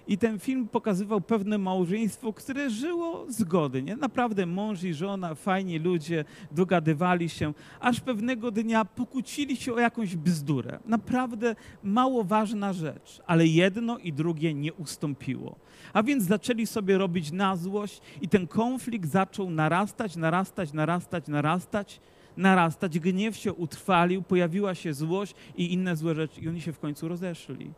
I 0.09 0.17
ten 0.17 0.39
film 0.39 0.67
pokazywał 0.67 1.21
pewne 1.21 1.57
małżeństwo, 1.57 2.33
które 2.33 2.69
żyło 2.69 3.25
zgodnie. 3.27 3.95
Naprawdę 3.95 4.45
mąż 4.45 4.83
i 4.83 4.93
żona, 4.93 5.35
fajni 5.35 5.79
ludzie, 5.79 6.25
dogadywali 6.51 7.29
się, 7.29 7.53
aż 7.79 7.99
pewnego 7.99 8.51
dnia 8.51 8.85
pokłócili 8.85 9.55
się 9.57 9.73
o 9.73 9.79
jakąś 9.79 10.15
bzdurę. 10.15 10.79
Naprawdę 10.85 11.55
mało 11.83 12.23
ważna 12.23 12.73
rzecz, 12.73 13.21
ale 13.27 13.47
jedno 13.47 13.97
i 13.97 14.13
drugie 14.13 14.53
nie 14.53 14.73
ustąpiło. 14.73 15.55
A 15.93 16.03
więc 16.03 16.23
zaczęli 16.23 16.67
sobie 16.67 16.97
robić 16.97 17.31
na 17.31 17.55
złość 17.55 18.01
i 18.21 18.29
ten 18.29 18.47
konflikt 18.47 19.09
zaczął 19.09 19.49
narastać, 19.49 20.15
narastać, 20.15 20.73
narastać, 20.73 21.27
narastać, 21.27 22.01
narastać. 22.37 22.99
Gniew 22.99 23.37
się 23.37 23.53
utrwalił, 23.53 24.21
pojawiła 24.21 24.75
się 24.75 24.93
złość 24.93 25.35
i 25.57 25.73
inne 25.73 25.95
złe 25.95 26.15
rzeczy 26.15 26.41
i 26.41 26.49
oni 26.49 26.61
się 26.61 26.73
w 26.73 26.79
końcu 26.79 27.07
rozeszli 27.07 27.71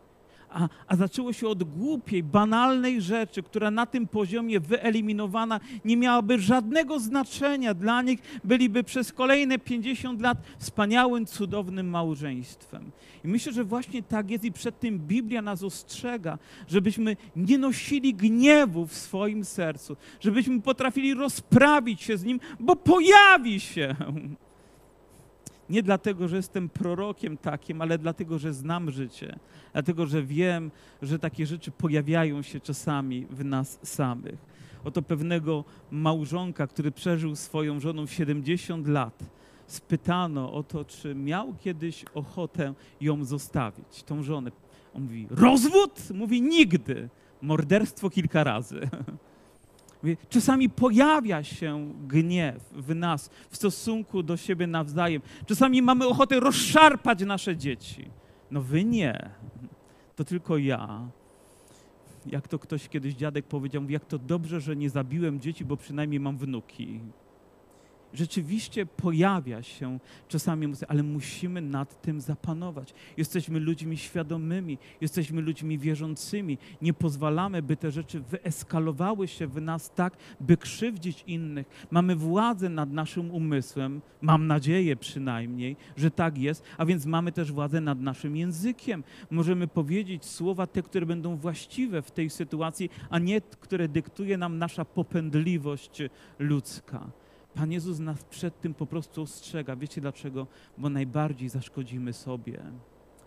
a, 0.52 0.68
a 0.86 0.96
zaczęło 0.96 1.32
się 1.32 1.48
od 1.48 1.64
głupiej, 1.64 2.22
banalnej 2.22 3.00
rzeczy, 3.00 3.42
która 3.42 3.70
na 3.70 3.86
tym 3.86 4.06
poziomie 4.06 4.60
wyeliminowana 4.60 5.60
nie 5.84 5.96
miałaby 5.96 6.38
żadnego 6.38 7.00
znaczenia 7.00 7.74
dla 7.74 8.02
nich, 8.02 8.20
byliby 8.44 8.84
przez 8.84 9.12
kolejne 9.12 9.58
50 9.58 10.20
lat 10.20 10.38
wspaniałym, 10.58 11.26
cudownym 11.26 11.90
małżeństwem. 11.90 12.90
I 13.24 13.28
myślę, 13.28 13.52
że 13.52 13.64
właśnie 13.64 14.02
tak 14.02 14.30
jest 14.30 14.44
i 14.44 14.52
przed 14.52 14.80
tym 14.80 14.98
Biblia 14.98 15.42
nas 15.42 15.62
ostrzega, 15.62 16.38
żebyśmy 16.68 17.16
nie 17.36 17.58
nosili 17.58 18.14
gniewu 18.14 18.86
w 18.86 18.94
swoim 18.94 19.44
sercu, 19.44 19.96
żebyśmy 20.20 20.62
potrafili 20.62 21.14
rozprawić 21.14 22.02
się 22.02 22.16
z 22.16 22.24
nim, 22.24 22.40
bo 22.60 22.76
pojawi 22.76 23.60
się. 23.60 23.96
Nie 25.72 25.82
dlatego, 25.82 26.28
że 26.28 26.36
jestem 26.36 26.68
prorokiem 26.68 27.36
takim, 27.36 27.82
ale 27.82 27.98
dlatego, 27.98 28.38
że 28.38 28.52
znam 28.52 28.90
życie. 28.90 29.38
Dlatego, 29.72 30.06
że 30.06 30.22
wiem, 30.22 30.70
że 31.02 31.18
takie 31.18 31.46
rzeczy 31.46 31.70
pojawiają 31.70 32.42
się 32.42 32.60
czasami 32.60 33.26
w 33.30 33.44
nas 33.44 33.78
samych. 33.82 34.38
Oto 34.84 35.02
pewnego 35.02 35.64
małżonka, 35.90 36.66
który 36.66 36.90
przeżył 36.90 37.36
swoją 37.36 37.80
żoną 37.80 38.06
70 38.06 38.86
lat, 38.86 39.24
spytano 39.66 40.52
o 40.52 40.62
to, 40.62 40.84
czy 40.84 41.14
miał 41.14 41.54
kiedyś 41.60 42.04
ochotę 42.14 42.74
ją 43.00 43.24
zostawić, 43.24 44.02
tą 44.02 44.22
żonę. 44.22 44.50
On 44.94 45.02
mówi, 45.02 45.26
rozwód? 45.30 46.10
Mówi, 46.14 46.42
nigdy. 46.42 47.08
Morderstwo 47.42 48.10
kilka 48.10 48.44
razy. 48.44 48.80
Czasami 50.28 50.70
pojawia 50.70 51.44
się 51.44 51.92
gniew 52.06 52.64
w 52.72 52.94
nas 52.94 53.30
w 53.50 53.56
stosunku 53.56 54.22
do 54.22 54.36
siebie 54.36 54.66
nawzajem. 54.66 55.22
Czasami 55.46 55.82
mamy 55.82 56.06
ochotę 56.06 56.40
rozszarpać 56.40 57.20
nasze 57.20 57.56
dzieci. 57.56 58.10
No 58.50 58.62
wy 58.62 58.84
nie. 58.84 59.30
To 60.16 60.24
tylko 60.24 60.58
ja. 60.58 61.08
Jak 62.26 62.48
to 62.48 62.58
ktoś 62.58 62.88
kiedyś 62.88 63.14
dziadek 63.14 63.46
powiedział, 63.46 63.90
jak 63.90 64.04
to 64.04 64.18
dobrze, 64.18 64.60
że 64.60 64.76
nie 64.76 64.90
zabiłem 64.90 65.40
dzieci, 65.40 65.64
bo 65.64 65.76
przynajmniej 65.76 66.20
mam 66.20 66.38
wnuki 66.38 67.00
rzeczywiście 68.14 68.86
pojawia 68.86 69.62
się 69.62 69.98
czasami 70.28 70.64
emocje, 70.64 70.90
ale 70.90 71.02
musimy 71.02 71.60
nad 71.60 72.02
tym 72.02 72.20
zapanować. 72.20 72.94
Jesteśmy 73.16 73.60
ludźmi 73.60 73.98
świadomymi, 73.98 74.78
jesteśmy 75.00 75.42
ludźmi 75.42 75.78
wierzącymi. 75.78 76.58
Nie 76.82 76.92
pozwalamy, 76.92 77.62
by 77.62 77.76
te 77.76 77.90
rzeczy 77.90 78.20
wyeskalowały 78.20 79.28
się 79.28 79.46
w 79.46 79.60
nas 79.60 79.90
tak, 79.94 80.16
by 80.40 80.56
krzywdzić 80.56 81.24
innych. 81.26 81.86
Mamy 81.90 82.16
władzę 82.16 82.68
nad 82.68 82.92
naszym 82.92 83.30
umysłem, 83.30 84.00
mam 84.20 84.46
nadzieję 84.46 84.96
przynajmniej, 84.96 85.76
że 85.96 86.10
tak 86.10 86.38
jest, 86.38 86.64
a 86.78 86.86
więc 86.86 87.06
mamy 87.06 87.32
też 87.32 87.52
władzę 87.52 87.80
nad 87.80 88.00
naszym 88.00 88.36
językiem. 88.36 89.04
Możemy 89.30 89.68
powiedzieć 89.68 90.24
słowa 90.24 90.66
te, 90.66 90.82
które 90.82 91.06
będą 91.06 91.36
właściwe 91.36 92.02
w 92.02 92.10
tej 92.10 92.30
sytuacji, 92.30 92.90
a 93.10 93.18
nie 93.18 93.40
które 93.40 93.88
dyktuje 93.88 94.38
nam 94.38 94.58
nasza 94.58 94.84
popędliwość 94.84 96.02
ludzka. 96.38 97.21
Pan 97.54 97.72
Jezus 97.72 97.98
nas 97.98 98.24
przed 98.24 98.60
tym 98.60 98.74
po 98.74 98.86
prostu 98.86 99.22
ostrzega. 99.22 99.76
Wiecie 99.76 100.00
dlaczego? 100.00 100.46
Bo 100.78 100.88
najbardziej 100.88 101.48
zaszkodzimy 101.48 102.12
sobie. 102.12 102.62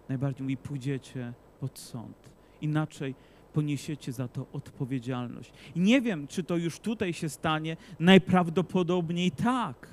Najbardziej 0.10 0.44
mówi, 0.44 0.58
pójdziecie 0.58 1.34
pod 1.60 1.80
sąd. 1.80 2.30
Inaczej 2.62 3.16
poniesiecie 3.54 4.12
za 4.12 4.28
to 4.28 4.46
odpowiedzialność. 4.54 5.52
I 5.76 5.80
nie 5.80 6.02
wiem, 6.02 6.28
czy 6.28 6.44
to 6.44 6.58
już 6.58 6.80
tutaj 6.80 7.14
się 7.14 7.30
stanie. 7.30 7.78
Najprawdopodobniej 8.00 9.32
tak. 9.32 9.88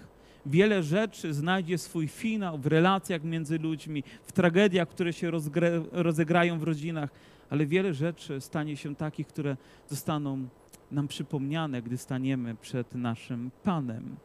Wiele 0.46 0.82
rzeczy 0.82 1.34
znajdzie 1.34 1.78
swój 1.78 2.08
finał 2.08 2.58
w 2.58 2.66
relacjach 2.66 3.24
między 3.24 3.58
ludźmi, 3.58 4.04
w 4.22 4.32
tragediach, 4.32 4.88
które 4.88 5.12
się 5.12 5.30
rozegrają 5.92 6.58
w 6.58 6.62
rodzinach, 6.62 7.10
ale 7.50 7.66
wiele 7.66 7.94
rzeczy 7.94 8.40
stanie 8.40 8.76
się 8.76 8.96
takich, 8.96 9.26
które 9.26 9.56
zostaną 9.88 10.48
nam 10.92 11.08
przypomniane, 11.08 11.82
gdy 11.82 11.98
staniemy 11.98 12.54
przed 12.54 12.94
naszym 12.94 13.50
Panem. 13.62 14.16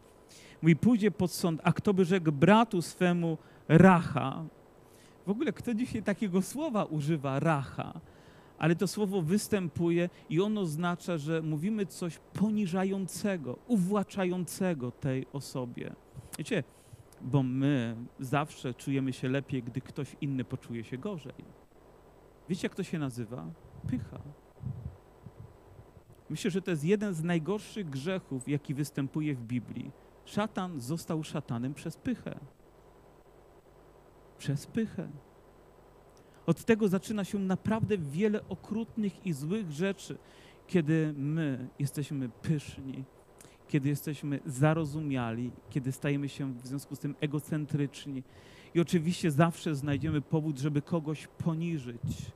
Mówi, 0.61 0.75
pójdzie 0.75 1.11
pod 1.11 1.31
sąd, 1.31 1.61
a 1.63 1.73
kto 1.73 1.93
by 1.93 2.05
rzekł 2.05 2.31
bratu 2.31 2.81
swemu 2.81 3.37
racha? 3.67 4.43
W 5.25 5.29
ogóle 5.29 5.53
kto 5.53 5.73
dzisiaj 5.73 6.03
takiego 6.03 6.41
słowa 6.41 6.83
używa, 6.85 7.39
racha? 7.39 7.99
Ale 8.57 8.75
to 8.75 8.87
słowo 8.87 9.21
występuje 9.21 10.09
i 10.29 10.41
ono 10.41 10.61
oznacza, 10.61 11.17
że 11.17 11.41
mówimy 11.41 11.85
coś 11.85 12.19
poniżającego, 12.33 13.59
uwłaczającego 13.67 14.91
tej 14.91 15.25
osobie. 15.33 15.95
Wiecie, 16.37 16.63
bo 17.21 17.43
my 17.43 17.95
zawsze 18.19 18.73
czujemy 18.73 19.13
się 19.13 19.29
lepiej, 19.29 19.63
gdy 19.63 19.81
ktoś 19.81 20.15
inny 20.21 20.43
poczuje 20.43 20.83
się 20.83 20.97
gorzej. 20.97 21.33
Wiecie, 22.49 22.65
jak 22.65 22.75
to 22.75 22.83
się 22.83 22.99
nazywa? 22.99 23.45
Pycha. 23.87 24.19
Myślę, 26.29 26.51
że 26.51 26.61
to 26.61 26.71
jest 26.71 26.83
jeden 26.83 27.13
z 27.13 27.23
najgorszych 27.23 27.89
grzechów, 27.89 28.47
jaki 28.47 28.73
występuje 28.73 29.35
w 29.35 29.41
Biblii. 29.43 29.91
Szatan 30.25 30.81
został 30.81 31.23
szatanem 31.23 31.73
przez 31.73 31.97
pychę. 31.97 32.39
Przez 34.37 34.67
pychę. 34.67 35.07
Od 36.45 36.65
tego 36.65 36.87
zaczyna 36.87 37.23
się 37.23 37.39
naprawdę 37.39 37.97
wiele 37.97 38.49
okrutnych 38.49 39.25
i 39.25 39.33
złych 39.33 39.71
rzeczy, 39.71 40.17
kiedy 40.67 41.13
my 41.17 41.67
jesteśmy 41.79 42.29
pyszni, 42.29 43.03
kiedy 43.67 43.89
jesteśmy 43.89 44.39
zarozumiali, 44.45 45.51
kiedy 45.69 45.91
stajemy 45.91 46.29
się 46.29 46.53
w 46.53 46.67
związku 46.67 46.95
z 46.95 46.99
tym 46.99 47.15
egocentryczni. 47.21 48.23
I 48.73 48.79
oczywiście 48.79 49.31
zawsze 49.31 49.75
znajdziemy 49.75 50.21
powód, 50.21 50.59
żeby 50.59 50.81
kogoś 50.81 51.27
poniżyć 51.27 52.31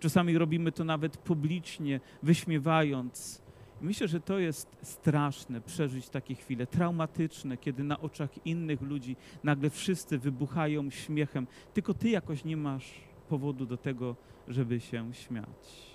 Czasami 0.00 0.38
robimy 0.38 0.72
to 0.72 0.84
nawet 0.84 1.16
publicznie, 1.16 2.00
wyśmiewając. 2.22 3.42
Myślę, 3.80 4.08
że 4.08 4.20
to 4.20 4.38
jest 4.38 4.76
straszne 4.82 5.60
przeżyć 5.60 6.08
takie 6.08 6.34
chwile, 6.34 6.66
traumatyczne, 6.66 7.56
kiedy 7.56 7.84
na 7.84 8.00
oczach 8.00 8.46
innych 8.46 8.82
ludzi 8.82 9.16
nagle 9.44 9.70
wszyscy 9.70 10.18
wybuchają 10.18 10.90
śmiechem, 10.90 11.46
tylko 11.74 11.94
ty 11.94 12.08
jakoś 12.08 12.44
nie 12.44 12.56
masz 12.56 12.94
powodu 13.28 13.66
do 13.66 13.76
tego, 13.76 14.16
żeby 14.48 14.80
się 14.80 15.14
śmiać. 15.14 15.87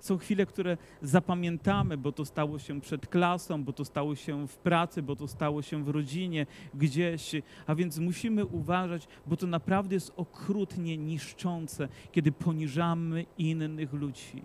Są 0.00 0.18
chwile, 0.18 0.46
które 0.46 0.76
zapamiętamy, 1.02 1.96
bo 1.96 2.12
to 2.12 2.24
stało 2.24 2.58
się 2.58 2.80
przed 2.80 3.06
klasą, 3.06 3.64
bo 3.64 3.72
to 3.72 3.84
stało 3.84 4.14
się 4.14 4.48
w 4.48 4.56
pracy, 4.56 5.02
bo 5.02 5.16
to 5.16 5.28
stało 5.28 5.62
się 5.62 5.84
w 5.84 5.88
rodzinie, 5.88 6.46
gdzieś. 6.74 7.32
A 7.66 7.74
więc 7.74 7.98
musimy 7.98 8.46
uważać, 8.46 9.08
bo 9.26 9.36
to 9.36 9.46
naprawdę 9.46 9.94
jest 9.94 10.12
okrutnie 10.16 10.96
niszczące, 10.96 11.88
kiedy 12.12 12.32
poniżamy 12.32 13.26
innych 13.38 13.92
ludzi. 13.92 14.42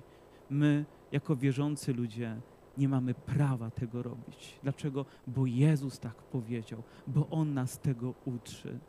My, 0.50 0.86
jako 1.12 1.36
wierzący 1.36 1.94
ludzie, 1.94 2.38
nie 2.78 2.90
mamy 2.90 3.14
prawa 3.14 3.70
tego 3.72 4.04
robić. 4.04 4.60
Dlaczego? 4.64 5.06
Bo 5.28 5.46
Jezus 5.46 6.00
tak 6.00 6.16
powiedział, 6.16 6.84
bo 7.08 7.28
On 7.30 7.54
nas 7.54 7.80
tego 7.80 8.14
uczy. 8.26 8.80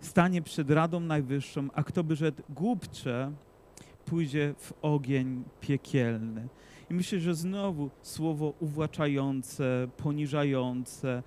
Stanie 0.00 0.42
przed 0.42 0.70
Radą 0.70 1.00
Najwyższą, 1.00 1.68
a 1.74 1.82
kto 1.82 2.04
by 2.04 2.16
rzekł 2.16 2.42
głupcze, 2.48 3.32
pójdzie 4.10 4.54
w 4.58 4.72
ogień 4.82 5.44
piekielny. 5.60 6.48
I 6.90 6.94
myślę, 6.94 7.20
że 7.20 7.34
znowu 7.34 7.90
słowo 8.02 8.54
uwłaczające, 8.60 9.88
poniżające. 9.96 11.22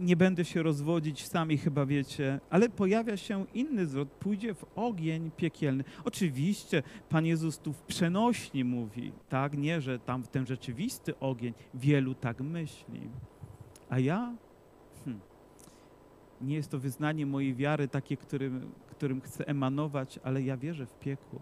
Nie 0.00 0.16
będę 0.16 0.44
się 0.44 0.62
rozwodzić, 0.62 1.26
sami 1.26 1.58
chyba 1.58 1.86
wiecie, 1.86 2.40
ale 2.50 2.68
pojawia 2.68 3.16
się 3.16 3.46
inny 3.54 3.86
zwrot, 3.86 4.08
pójdzie 4.08 4.54
w 4.54 4.64
ogień 4.76 5.30
piekielny. 5.36 5.84
Oczywiście 6.04 6.82
Pan 7.08 7.26
Jezus 7.26 7.58
tu 7.58 7.72
w 7.72 7.82
przenośni 7.82 8.64
mówi, 8.64 9.12
tak, 9.28 9.58
nie, 9.58 9.80
że 9.80 9.98
tam 9.98 10.22
w 10.22 10.28
ten 10.28 10.46
rzeczywisty 10.46 11.18
ogień, 11.18 11.54
wielu 11.74 12.14
tak 12.14 12.40
myśli. 12.40 13.00
A 13.88 13.98
ja? 13.98 14.34
Hm. 15.04 15.20
Nie 16.40 16.54
jest 16.54 16.70
to 16.70 16.78
wyznanie 16.78 17.26
mojej 17.26 17.54
wiary 17.54 17.88
takie, 17.88 18.16
którym, 18.16 18.72
którym 19.02 19.20
chcę 19.20 19.48
emanować, 19.48 20.20
ale 20.22 20.42
ja 20.42 20.56
wierzę 20.56 20.86
w 20.86 20.98
piekło. 20.98 21.40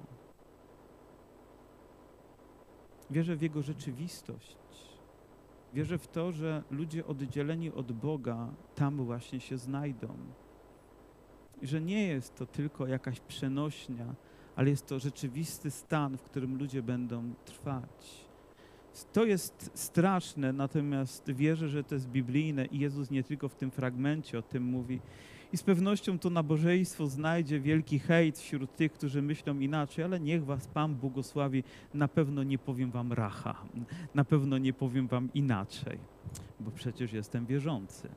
Wierzę 3.10 3.36
w 3.36 3.42
Jego 3.42 3.62
rzeczywistość. 3.62 4.56
Wierzę 5.74 5.98
w 5.98 6.08
to, 6.08 6.32
że 6.32 6.62
ludzie 6.70 7.06
oddzieleni 7.06 7.72
od 7.72 7.92
Boga 7.92 8.48
tam 8.74 8.96
właśnie 8.96 9.40
się 9.40 9.58
znajdą. 9.58 10.08
I 11.62 11.66
że 11.66 11.80
nie 11.80 12.06
jest 12.06 12.34
to 12.34 12.46
tylko 12.46 12.86
jakaś 12.86 13.20
przenośnia, 13.20 14.14
ale 14.56 14.70
jest 14.70 14.86
to 14.86 14.98
rzeczywisty 14.98 15.70
stan, 15.70 16.16
w 16.16 16.22
którym 16.22 16.58
ludzie 16.58 16.82
będą 16.82 17.34
trwać. 17.44 18.26
To 19.12 19.24
jest 19.24 19.70
straszne, 19.74 20.52
natomiast 20.52 21.30
wierzę, 21.30 21.68
że 21.68 21.84
to 21.84 21.94
jest 21.94 22.08
biblijne 22.08 22.66
i 22.66 22.78
Jezus 22.78 23.10
nie 23.10 23.24
tylko 23.24 23.48
w 23.48 23.54
tym 23.54 23.70
fragmencie 23.70 24.38
o 24.38 24.42
tym 24.42 24.62
mówi. 24.62 25.00
I 25.52 25.56
z 25.56 25.62
pewnością 25.62 26.18
to 26.18 26.30
nabożeństwo 26.30 27.06
znajdzie 27.06 27.60
wielki 27.60 27.98
hejt 27.98 28.38
wśród 28.38 28.76
tych, 28.76 28.92
którzy 28.92 29.22
myślą 29.22 29.58
inaczej, 29.58 30.04
ale 30.04 30.20
niech 30.20 30.44
was 30.44 30.66
Pan 30.66 30.94
błogosławi. 30.94 31.64
Na 31.94 32.08
pewno 32.08 32.42
nie 32.42 32.58
powiem 32.58 32.90
wam 32.90 33.12
racha, 33.12 33.54
na 34.14 34.24
pewno 34.24 34.58
nie 34.58 34.72
powiem 34.72 35.08
wam 35.08 35.28
inaczej, 35.34 35.98
bo 36.60 36.70
przecież 36.70 37.12
jestem 37.12 37.46
wierzący. 37.46 38.08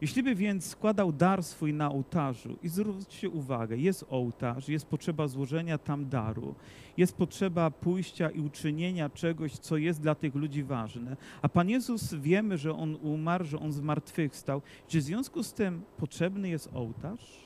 Jeśli 0.00 0.22
by 0.22 0.34
więc 0.34 0.66
składał 0.66 1.12
dar 1.12 1.42
swój 1.42 1.72
na 1.72 1.90
ołtarzu, 1.90 2.56
i 2.62 2.68
zwróćcie 2.68 3.30
uwagę, 3.30 3.76
jest 3.76 4.04
ołtarz, 4.10 4.68
jest 4.68 4.86
potrzeba 4.86 5.28
złożenia 5.28 5.78
tam 5.78 6.08
daru, 6.08 6.54
jest 6.96 7.16
potrzeba 7.16 7.70
pójścia 7.70 8.30
i 8.30 8.40
uczynienia 8.40 9.08
czegoś, 9.08 9.52
co 9.52 9.76
jest 9.76 10.00
dla 10.00 10.14
tych 10.14 10.34
ludzi 10.34 10.62
ważne. 10.62 11.16
A 11.42 11.48
Pan 11.48 11.68
Jezus 11.68 12.14
wiemy, 12.14 12.58
że 12.58 12.76
On 12.76 12.96
umarł, 13.02 13.44
że 13.44 13.60
On 13.60 13.72
zmartwychwstał. 13.72 14.62
Czy 14.88 14.98
w 14.98 15.02
związku 15.02 15.42
z 15.42 15.52
tym 15.52 15.82
potrzebny 15.98 16.48
jest 16.48 16.70
ołtarz? 16.74 17.44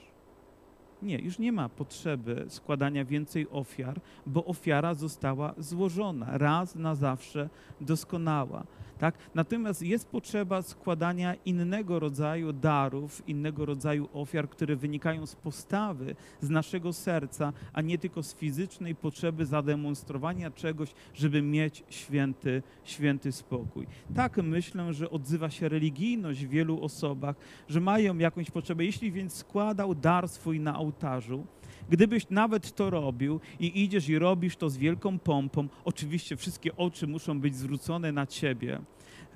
Nie, 1.02 1.18
już 1.18 1.38
nie 1.38 1.52
ma 1.52 1.68
potrzeby 1.68 2.44
składania 2.48 3.04
więcej 3.04 3.46
ofiar, 3.50 4.00
bo 4.26 4.44
ofiara 4.44 4.94
została 4.94 5.54
złożona 5.58 6.38
raz 6.38 6.74
na 6.74 6.94
zawsze 6.94 7.48
doskonała. 7.80 8.66
Tak? 8.98 9.14
Natomiast 9.34 9.82
jest 9.82 10.08
potrzeba 10.08 10.62
składania 10.62 11.34
innego 11.44 11.98
rodzaju 11.98 12.52
darów, 12.52 13.28
innego 13.28 13.66
rodzaju 13.66 14.08
ofiar, 14.12 14.48
które 14.48 14.76
wynikają 14.76 15.26
z 15.26 15.36
postawy, 15.36 16.16
z 16.40 16.50
naszego 16.50 16.92
serca, 16.92 17.52
a 17.72 17.80
nie 17.80 17.98
tylko 17.98 18.22
z 18.22 18.34
fizycznej 18.34 18.94
potrzeby 18.94 19.46
zademonstrowania 19.46 20.50
czegoś, 20.50 20.94
żeby 21.14 21.42
mieć 21.42 21.84
święty, 21.88 22.62
święty 22.84 23.32
spokój. 23.32 23.86
Tak 24.14 24.36
myślę, 24.36 24.94
że 24.94 25.10
odzywa 25.10 25.50
się 25.50 25.68
religijność 25.68 26.46
w 26.46 26.48
wielu 26.48 26.84
osobach, 26.84 27.36
że 27.68 27.80
mają 27.80 28.18
jakąś 28.18 28.50
potrzebę. 28.50 28.84
Jeśli 28.84 29.12
więc 29.12 29.34
składał 29.34 29.94
dar 29.94 30.28
swój 30.28 30.60
na 30.60 30.78
ołtarzu, 30.78 31.46
Gdybyś 31.90 32.26
nawet 32.30 32.74
to 32.74 32.90
robił 32.90 33.40
i 33.60 33.84
idziesz 33.84 34.08
i 34.08 34.18
robisz 34.18 34.56
to 34.56 34.70
z 34.70 34.76
wielką 34.76 35.18
pompą, 35.18 35.68
oczywiście 35.84 36.36
wszystkie 36.36 36.76
oczy 36.76 37.06
muszą 37.06 37.40
być 37.40 37.56
zwrócone 37.56 38.12
na 38.12 38.26
ciebie. 38.26 38.80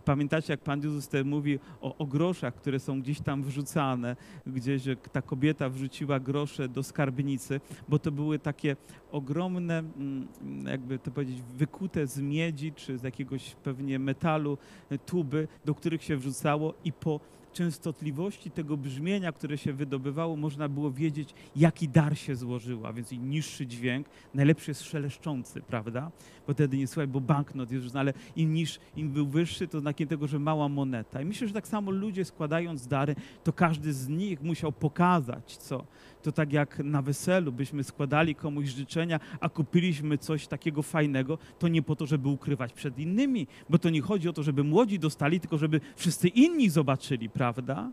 Pamiętacie, 0.04 0.52
jak 0.52 0.60
Pan 0.60 0.82
Jezus 0.82 1.08
mówi 1.24 1.58
o, 1.80 1.96
o 1.96 2.06
groszach, 2.06 2.54
które 2.54 2.80
są 2.80 3.00
gdzieś 3.00 3.20
tam 3.20 3.42
wrzucane, 3.42 4.16
gdzieś 4.46 4.82
ta 5.12 5.22
kobieta 5.22 5.68
wrzuciła 5.68 6.20
grosze 6.20 6.68
do 6.68 6.82
skarbnicy, 6.82 7.60
bo 7.88 7.98
to 7.98 8.12
były 8.12 8.38
takie 8.38 8.76
ogromne, 9.12 9.78
mm, 9.78 10.28
jakby 10.66 10.98
to 10.98 11.10
powiedzieć, 11.10 11.42
wykute 11.56 12.06
z 12.06 12.20
miedzi 12.20 12.72
czy 12.72 12.98
z 12.98 13.02
jakiegoś 13.02 13.54
pewnie 13.54 13.98
metalu 13.98 14.58
e, 14.90 14.98
tuby, 14.98 15.48
do 15.64 15.74
których 15.74 16.02
się 16.02 16.16
wrzucało 16.16 16.74
i 16.84 16.92
po 16.92 17.20
częstotliwości 17.52 18.50
tego 18.50 18.76
brzmienia, 18.76 19.32
które 19.32 19.58
się 19.58 19.72
wydobywało, 19.72 20.36
można 20.36 20.68
było 20.68 20.90
wiedzieć, 20.90 21.34
jaki 21.56 21.88
dar 21.88 22.18
się 22.18 22.36
złożył, 22.36 22.86
a 22.86 22.92
więc 22.92 23.12
i 23.12 23.18
niższy 23.18 23.66
dźwięk, 23.66 24.06
najlepszy 24.34 24.70
jest 24.70 24.82
szeleszczący, 24.82 25.62
prawda? 25.62 26.10
Bo 26.46 26.52
wtedy 26.52 26.78
nie 26.78 26.86
słuchaj, 26.86 27.06
bo 27.06 27.20
banknot 27.20 27.70
jest, 27.70 27.96
ale 27.96 28.12
im 28.36 28.54
niż, 28.54 28.80
im 28.96 29.10
był 29.10 29.26
wyższy, 29.26 29.68
to 29.68 29.80
znakiem 29.80 30.08
tego, 30.08 30.26
że 30.26 30.38
mała 30.38 30.68
moneta. 30.68 31.22
I 31.22 31.24
myślę, 31.24 31.48
że 31.48 31.54
tak 31.54 31.68
samo 31.68 31.90
ludzie 31.90 32.24
składając 32.24 32.86
dary, 32.86 33.16
to 33.44 33.52
każdy 33.52 33.92
z 33.92 34.08
nich 34.08 34.42
musiał 34.42 34.72
pokazać, 34.72 35.56
co. 35.56 35.84
To 36.22 36.32
tak 36.32 36.52
jak 36.52 36.78
na 36.78 37.02
weselu 37.02 37.52
byśmy 37.52 37.84
składali 37.84 38.34
komuś 38.34 38.68
życzenia, 38.68 39.20
a 39.40 39.48
kupiliśmy 39.48 40.18
coś 40.18 40.46
takiego 40.46 40.82
fajnego, 40.82 41.38
to 41.58 41.68
nie 41.68 41.82
po 41.82 41.96
to, 41.96 42.06
żeby 42.06 42.28
ukrywać 42.28 42.72
przed 42.72 42.98
innymi, 42.98 43.46
bo 43.70 43.78
to 43.78 43.90
nie 43.90 44.02
chodzi 44.02 44.28
o 44.28 44.32
to, 44.32 44.42
żeby 44.42 44.64
młodzi 44.64 44.98
dostali, 44.98 45.40
tylko 45.40 45.58
żeby 45.58 45.80
wszyscy 45.96 46.28
inni 46.28 46.70
zobaczyli, 46.70 47.30
prawda? 47.30 47.90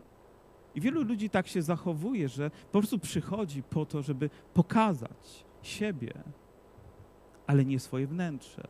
I 0.74 0.80
wielu 0.80 1.02
ludzi 1.02 1.30
tak 1.30 1.48
się 1.48 1.62
zachowuje, 1.62 2.28
że 2.28 2.50
po 2.50 2.78
prostu 2.78 2.98
przychodzi 2.98 3.62
po 3.62 3.86
to, 3.86 4.02
żeby 4.02 4.30
pokazać 4.54 5.44
siebie, 5.62 6.12
ale 7.46 7.64
nie 7.64 7.80
swoje 7.80 8.06
wnętrze. 8.06 8.68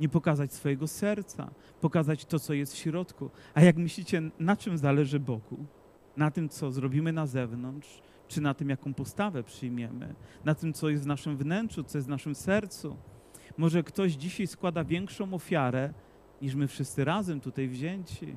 Nie 0.00 0.08
pokazać 0.08 0.52
swojego 0.52 0.86
serca, 0.86 1.50
pokazać 1.80 2.24
to, 2.24 2.38
co 2.38 2.54
jest 2.54 2.74
w 2.74 2.78
środku. 2.78 3.30
A 3.54 3.62
jak 3.62 3.76
myślicie, 3.76 4.22
na 4.38 4.56
czym 4.56 4.78
zależy 4.78 5.20
Bogu? 5.20 5.56
Na 6.16 6.30
tym, 6.30 6.48
co 6.48 6.70
zrobimy 6.70 7.12
na 7.12 7.26
zewnątrz, 7.26 8.02
czy 8.30 8.40
na 8.40 8.54
tym, 8.54 8.68
jaką 8.68 8.94
postawę 8.94 9.42
przyjmiemy? 9.42 10.14
Na 10.44 10.54
tym, 10.54 10.72
co 10.72 10.88
jest 10.88 11.04
w 11.04 11.06
naszym 11.06 11.36
wnętrzu, 11.36 11.84
co 11.84 11.98
jest 11.98 12.08
w 12.08 12.10
naszym 12.10 12.34
sercu? 12.34 12.96
Może 13.58 13.82
ktoś 13.82 14.12
dzisiaj 14.12 14.46
składa 14.46 14.84
większą 14.84 15.34
ofiarę, 15.34 15.94
niż 16.42 16.54
my 16.54 16.68
wszyscy 16.68 17.04
razem 17.04 17.40
tutaj 17.40 17.68
wzięci 17.68 18.36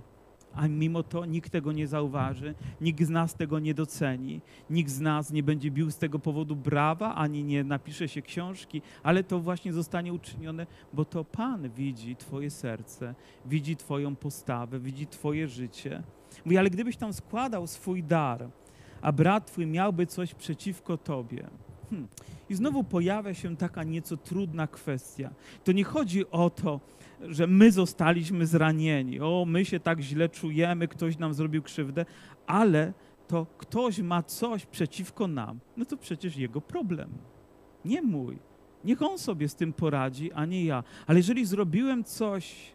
a 0.55 0.67
mimo 0.67 1.03
to 1.03 1.25
nikt 1.25 1.51
tego 1.51 1.71
nie 1.71 1.87
zauważy, 1.87 2.55
nikt 2.81 3.03
z 3.03 3.09
nas 3.09 3.35
tego 3.35 3.59
nie 3.59 3.73
doceni, 3.73 4.41
nikt 4.69 4.91
z 4.91 4.99
nas 4.99 5.31
nie 5.31 5.43
będzie 5.43 5.71
bił 5.71 5.91
z 5.91 5.97
tego 5.97 6.19
powodu 6.19 6.55
brawa, 6.55 7.15
ani 7.15 7.43
nie 7.43 7.63
napisze 7.63 8.07
się 8.07 8.21
książki, 8.21 8.81
ale 9.03 9.23
to 9.23 9.39
właśnie 9.39 9.73
zostanie 9.73 10.13
uczynione, 10.13 10.67
bo 10.93 11.05
to 11.05 11.23
Pan 11.23 11.69
widzi 11.69 12.15
Twoje 12.15 12.49
serce, 12.49 13.15
widzi 13.45 13.75
Twoją 13.75 14.15
postawę, 14.15 14.79
widzi 14.79 15.07
Twoje 15.07 15.47
życie. 15.47 16.03
Mówi, 16.45 16.57
ale 16.57 16.69
gdybyś 16.69 16.97
tam 16.97 17.13
składał 17.13 17.67
swój 17.67 18.03
dar, 18.03 18.49
a 19.03 19.11
brat 19.11 19.45
Twój 19.51 19.67
miałby 19.67 20.05
coś 20.05 20.33
przeciwko 20.33 20.97
Tobie, 20.97 21.47
hmm. 21.89 22.07
i 22.49 22.55
znowu 22.55 22.83
pojawia 22.83 23.33
się 23.33 23.57
taka 23.57 23.83
nieco 23.83 24.17
trudna 24.17 24.67
kwestia. 24.67 25.29
To 25.63 25.71
nie 25.71 25.83
chodzi 25.83 26.31
o 26.31 26.49
to, 26.49 26.79
że 27.21 27.47
my 27.47 27.71
zostaliśmy 27.71 28.47
zranieni, 28.47 29.19
o, 29.19 29.45
my 29.47 29.65
się 29.65 29.79
tak 29.79 29.99
źle 29.99 30.29
czujemy, 30.29 30.87
ktoś 30.87 31.17
nam 31.17 31.33
zrobił 31.33 31.61
krzywdę, 31.61 32.05
ale 32.47 32.93
to 33.27 33.45
ktoś 33.57 33.99
ma 33.99 34.23
coś 34.23 34.65
przeciwko 34.65 35.27
nam, 35.27 35.59
no 35.77 35.85
to 35.85 35.97
przecież 35.97 36.37
jego 36.37 36.61
problem, 36.61 37.09
nie 37.85 38.01
mój. 38.01 38.37
Niech 38.83 39.01
on 39.01 39.17
sobie 39.17 39.49
z 39.49 39.55
tym 39.55 39.73
poradzi, 39.73 40.31
a 40.31 40.45
nie 40.45 40.65
ja. 40.65 40.83
Ale 41.07 41.19
jeżeli 41.19 41.45
zrobiłem 41.45 42.03
coś, 42.03 42.71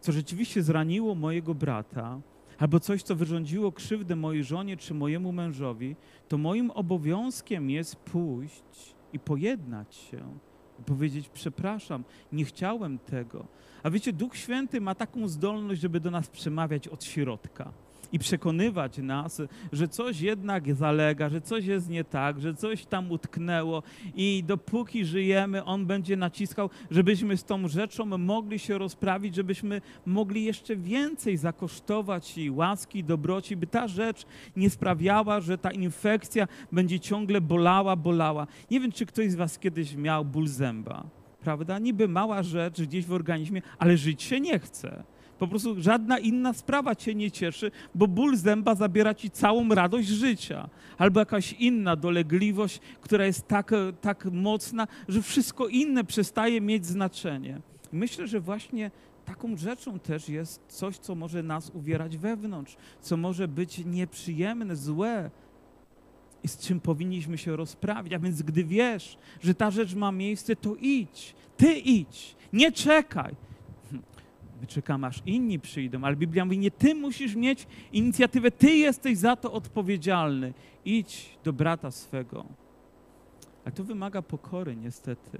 co 0.00 0.12
rzeczywiście 0.12 0.62
zraniło 0.62 1.14
mojego 1.14 1.54
brata, 1.54 2.20
albo 2.58 2.80
coś, 2.80 3.02
co 3.02 3.16
wyrządziło 3.16 3.72
krzywdę 3.72 4.16
mojej 4.16 4.44
żonie 4.44 4.76
czy 4.76 4.94
mojemu 4.94 5.32
mężowi, 5.32 5.96
to 6.28 6.38
moim 6.38 6.70
obowiązkiem 6.70 7.70
jest 7.70 7.96
pójść 7.96 8.94
i 9.12 9.18
pojednać 9.18 9.94
się 9.94 10.38
powiedzieć: 10.86 11.28
Przepraszam, 11.28 12.04
nie 12.32 12.44
chciałem 12.44 12.98
tego. 12.98 13.46
A 13.82 13.90
wiecie, 13.90 14.12
Duch 14.12 14.36
Święty 14.36 14.80
ma 14.80 14.94
taką 14.94 15.28
zdolność, 15.28 15.80
żeby 15.80 16.00
do 16.00 16.10
nas 16.10 16.28
przemawiać 16.28 16.88
od 16.88 17.04
środka 17.04 17.72
i 18.12 18.18
przekonywać 18.18 18.98
nas, 18.98 19.42
że 19.72 19.88
coś 19.88 20.20
jednak 20.20 20.74
zalega, 20.74 21.28
że 21.28 21.40
coś 21.40 21.64
jest 21.64 21.88
nie 21.88 22.04
tak, 22.04 22.40
że 22.40 22.54
coś 22.54 22.86
tam 22.86 23.10
utknęło 23.10 23.82
i 24.16 24.44
dopóki 24.46 25.04
żyjemy, 25.04 25.64
On 25.64 25.86
będzie 25.86 26.16
naciskał, 26.16 26.70
żebyśmy 26.90 27.36
z 27.36 27.44
tą 27.44 27.68
rzeczą 27.68 28.18
mogli 28.18 28.58
się 28.58 28.78
rozprawić, 28.78 29.34
żebyśmy 29.34 29.80
mogli 30.06 30.44
jeszcze 30.44 30.76
więcej 30.76 31.36
zakosztować 31.36 32.38
i 32.38 32.50
łaski, 32.50 33.04
dobroci, 33.04 33.56
by 33.56 33.66
ta 33.66 33.88
rzecz 33.88 34.26
nie 34.56 34.70
sprawiała, 34.70 35.40
że 35.40 35.58
ta 35.58 35.70
infekcja 35.70 36.48
będzie 36.72 37.00
ciągle 37.00 37.40
bolała, 37.40 37.96
bolała. 37.96 38.46
Nie 38.70 38.80
wiem, 38.80 38.92
czy 38.92 39.06
ktoś 39.06 39.30
z 39.30 39.34
Was 39.34 39.58
kiedyś 39.58 39.94
miał 39.94 40.24
ból 40.24 40.46
zęba, 40.46 41.04
prawda? 41.40 41.78
Niby 41.78 42.08
mała 42.08 42.42
rzecz 42.42 42.82
gdzieś 42.82 43.06
w 43.06 43.12
organizmie, 43.12 43.62
ale 43.78 43.96
żyć 43.96 44.22
się 44.22 44.40
nie 44.40 44.58
chce. 44.58 45.04
Po 45.38 45.48
prostu 45.48 45.82
żadna 45.82 46.18
inna 46.18 46.52
sprawa 46.52 46.94
cię 46.94 47.14
nie 47.14 47.30
cieszy, 47.30 47.70
bo 47.94 48.08
ból 48.08 48.36
zęba 48.36 48.74
zabiera 48.74 49.14
ci 49.14 49.30
całą 49.30 49.68
radość 49.68 50.08
życia. 50.08 50.68
Albo 50.98 51.20
jakaś 51.20 51.52
inna 51.52 51.96
dolegliwość, 51.96 52.80
która 53.00 53.26
jest 53.26 53.48
tak, 53.48 53.70
tak 54.00 54.24
mocna, 54.24 54.86
że 55.08 55.22
wszystko 55.22 55.68
inne 55.68 56.04
przestaje 56.04 56.60
mieć 56.60 56.86
znaczenie. 56.86 57.60
Myślę, 57.92 58.26
że 58.26 58.40
właśnie 58.40 58.90
taką 59.24 59.56
rzeczą 59.56 59.98
też 59.98 60.28
jest 60.28 60.60
coś, 60.68 60.98
co 60.98 61.14
może 61.14 61.42
nas 61.42 61.70
uwierać 61.74 62.16
wewnątrz, 62.16 62.76
co 63.00 63.16
może 63.16 63.48
być 63.48 63.82
nieprzyjemne, 63.84 64.76
złe 64.76 65.30
i 66.44 66.48
z 66.48 66.58
czym 66.58 66.80
powinniśmy 66.80 67.38
się 67.38 67.56
rozprawić. 67.56 68.12
A 68.12 68.18
więc 68.18 68.42
gdy 68.42 68.64
wiesz, 68.64 69.18
że 69.40 69.54
ta 69.54 69.70
rzecz 69.70 69.94
ma 69.94 70.12
miejsce, 70.12 70.56
to 70.56 70.76
idź. 70.80 71.34
Ty 71.56 71.72
idź. 71.72 72.36
Nie 72.52 72.72
czekaj 72.72 73.34
my 74.60 74.66
czekamy, 74.66 75.06
aż 75.06 75.22
inni 75.26 75.58
przyjdą, 75.58 76.04
ale 76.04 76.16
Biblia 76.16 76.44
mówi, 76.44 76.58
nie 76.58 76.70
ty 76.70 76.94
musisz 76.94 77.34
mieć 77.34 77.66
inicjatywę, 77.92 78.50
ty 78.50 78.70
jesteś 78.70 79.18
za 79.18 79.36
to 79.36 79.52
odpowiedzialny. 79.52 80.54
Idź 80.84 81.38
do 81.44 81.52
brata 81.52 81.90
swego. 81.90 82.44
Ale 83.64 83.72
to 83.72 83.84
wymaga 83.84 84.22
pokory, 84.22 84.76
niestety. 84.76 85.38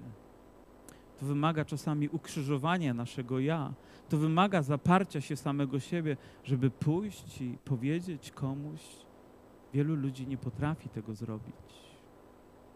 To 1.20 1.26
wymaga 1.26 1.64
czasami 1.64 2.09
ukrzyżowania 2.09 2.94
naszego 2.94 3.40
ja. 3.40 3.72
To 4.09 4.18
wymaga 4.18 4.62
zaparcia 4.62 5.20
się 5.20 5.37
samego 5.37 5.81
siebie, 5.81 6.16
żeby 6.44 6.70
pójść 6.70 7.40
i 7.40 7.59
powiedzieć 7.64 8.31
komuś. 8.31 8.81
Wielu 9.74 9.94
ludzi 9.94 10.26
nie 10.26 10.37
potrafi 10.37 10.88
tego 10.88 11.14
zrobić. 11.14 11.54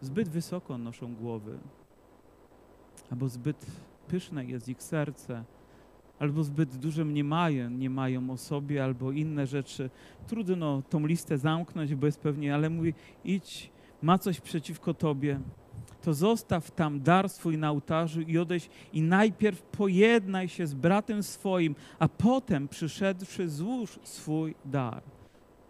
zbyt 0.01 0.29
wysoko 0.29 0.77
noszą 0.77 1.15
głowy, 1.15 1.59
albo 3.11 3.29
zbyt 3.29 3.65
pyszne 4.07 4.45
jest 4.45 4.69
ich 4.69 4.83
serce, 4.83 5.43
albo 6.19 6.43
zbyt 6.43 6.77
duże 6.77 7.05
mniemają, 7.05 7.69
nie 7.69 7.89
mają 7.89 8.29
o 8.29 8.37
sobie, 8.37 8.83
albo 8.83 9.11
inne 9.11 9.47
rzeczy. 9.47 9.89
Trudno 10.27 10.81
tą 10.89 11.05
listę 11.05 11.37
zamknąć 11.37 11.95
bezpewnie, 11.95 12.55
ale 12.55 12.69
mówi, 12.69 12.93
idź, 13.25 13.71
ma 14.01 14.17
coś 14.17 14.41
przeciwko 14.41 14.93
tobie, 14.93 15.39
to 16.01 16.13
zostaw 16.13 16.71
tam 16.71 17.01
dar 17.01 17.29
swój 17.29 17.57
na 17.57 17.71
ołtarzu 17.71 18.21
i 18.21 18.37
odejdź 18.37 18.69
i 18.93 19.01
najpierw 19.01 19.61
pojednaj 19.61 20.49
się 20.49 20.67
z 20.67 20.73
bratem 20.73 21.23
swoim, 21.23 21.75
a 21.99 22.07
potem 22.07 22.67
przyszedłszy 22.67 23.49
złóż 23.49 23.99
swój 24.03 24.55
dar. 24.65 25.03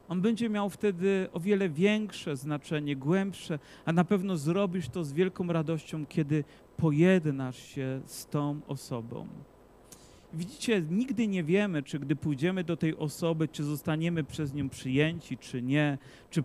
On 0.10 0.22
będzie 0.22 0.50
miał 0.50 0.70
wtedy 0.70 1.28
o 1.34 1.40
wiele 1.40 1.70
większe 1.70 2.36
znaczenie, 2.36 2.96
głębsze, 2.96 3.60
a 3.86 3.94
na 3.94 4.04
pewno 4.04 4.38
zrobisz 4.38 4.90
to 4.90 5.04
z 5.04 5.14
wielką 5.14 5.48
radością, 5.48 6.06
kiedy 6.06 6.44
pojednasz 6.78 7.58
się 7.58 8.02
z 8.06 8.26
tą 8.26 8.60
osobą. 8.68 9.28
Widzicie, 10.34 10.82
nigdy 10.82 11.28
nie 11.28 11.43
wiemy, 11.43 11.84
czy 11.84 12.00
gdy 12.00 12.15
pójdziemy 12.15 12.63
do 12.63 12.78
tej 12.78 12.98
osoby, 12.98 13.48
czy 13.48 13.63
zostaniemy 13.63 14.24
przez 14.24 14.54
nią 14.54 14.69
przyjęci, 14.69 15.38
czy 15.38 15.62
nie, 15.62 15.98
czy 16.30 16.43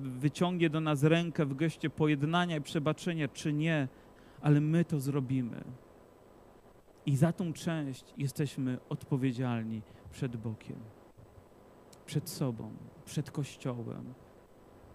wyciągnie 0.00 0.70
do 0.70 0.80
nas 0.80 1.02
rękę 1.02 1.46
w 1.46 1.54
geście 1.54 1.90
pojednania 1.90 2.56
i 2.56 2.60
przebaczenia, 2.60 3.28
czy 3.28 3.52
nie, 3.52 3.88
ale 4.40 4.60
my 4.60 4.84
to 4.84 5.00
zrobimy. 5.00 5.64
I 7.06 7.16
za 7.16 7.32
tą 7.32 7.52
część 7.52 8.04
jesteśmy 8.18 8.78
odpowiedzialni 8.88 9.82
przed 10.12 10.36
Bogiem, 10.36 10.78
przed 12.06 12.28
sobą, 12.28 12.70
przed 13.04 13.30
Kościołem. 13.30 14.14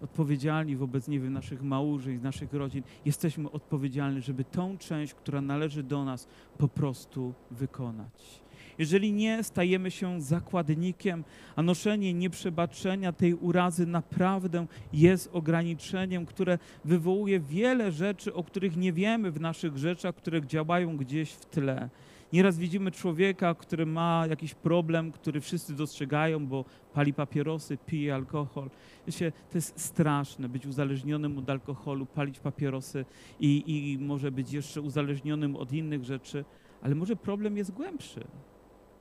Odpowiedzialni 0.02 0.76
wobec, 0.76 1.08
nie 1.08 1.20
wiem, 1.20 1.34
naszych 1.34 1.64
małżeństw, 1.64 2.24
naszych 2.24 2.54
rodzin. 2.54 2.84
Jesteśmy 3.06 3.52
odpowiedzialni, 3.52 4.22
żeby 4.22 4.44
tą 4.44 4.78
część, 4.78 5.14
która 5.14 5.42
należy 5.42 5.84
do 5.84 6.06
nas, 6.06 6.28
po 6.58 6.68
prostu 6.68 7.34
wykonać. 7.52 8.46
Jeżeli 8.78 9.14
nie, 9.14 9.44
stajemy 9.44 9.92
się 9.92 10.22
zakładnikiem, 10.22 11.24
a 11.56 11.62
noszenie 11.62 12.14
nieprzebaczenia 12.14 13.12
tej 13.12 13.34
urazy 13.34 13.86
naprawdę 13.86 14.66
jest 14.94 15.30
ograniczeniem, 15.34 16.26
które 16.26 16.60
wywołuje 16.86 17.40
wiele 17.40 17.92
rzeczy, 17.92 18.34
o 18.34 18.44
których 18.44 18.78
nie 18.78 18.94
wiemy 18.94 19.32
w 19.32 19.42
naszych 19.42 19.78
rzeczach, 19.78 20.16
które 20.16 20.48
działają 20.48 20.98
gdzieś 20.98 21.32
w 21.32 21.46
tle. 21.46 21.90
Nieraz 22.34 22.58
widzimy 22.58 22.92
człowieka, 22.92 23.56
który 23.56 23.86
ma 23.86 24.26
jakiś 24.30 24.54
problem, 24.54 25.12
który 25.12 25.42
wszyscy 25.42 25.76
dostrzegają, 25.76 26.48
bo 26.48 26.66
pali 26.94 27.14
papierosy, 27.14 27.78
pije 27.86 28.16
alkohol. 28.16 28.70
Wiecie, 29.08 29.32
to 29.52 29.58
jest 29.58 29.80
straszne 29.80 30.50
być 30.50 30.66
uzależnionym 30.66 31.38
od 31.38 31.50
alkoholu, 31.50 32.06
palić 32.06 32.40
papierosy 32.40 33.06
i, 33.40 33.64
i 33.68 33.98
może 34.00 34.32
być 34.32 34.54
jeszcze 34.54 34.82
uzależnionym 34.82 35.56
od 35.56 35.74
innych 35.74 36.04
rzeczy, 36.04 36.46
ale 36.82 36.96
może 36.96 37.16
problem 37.16 37.58
jest 37.58 37.72
głębszy 37.72 38.28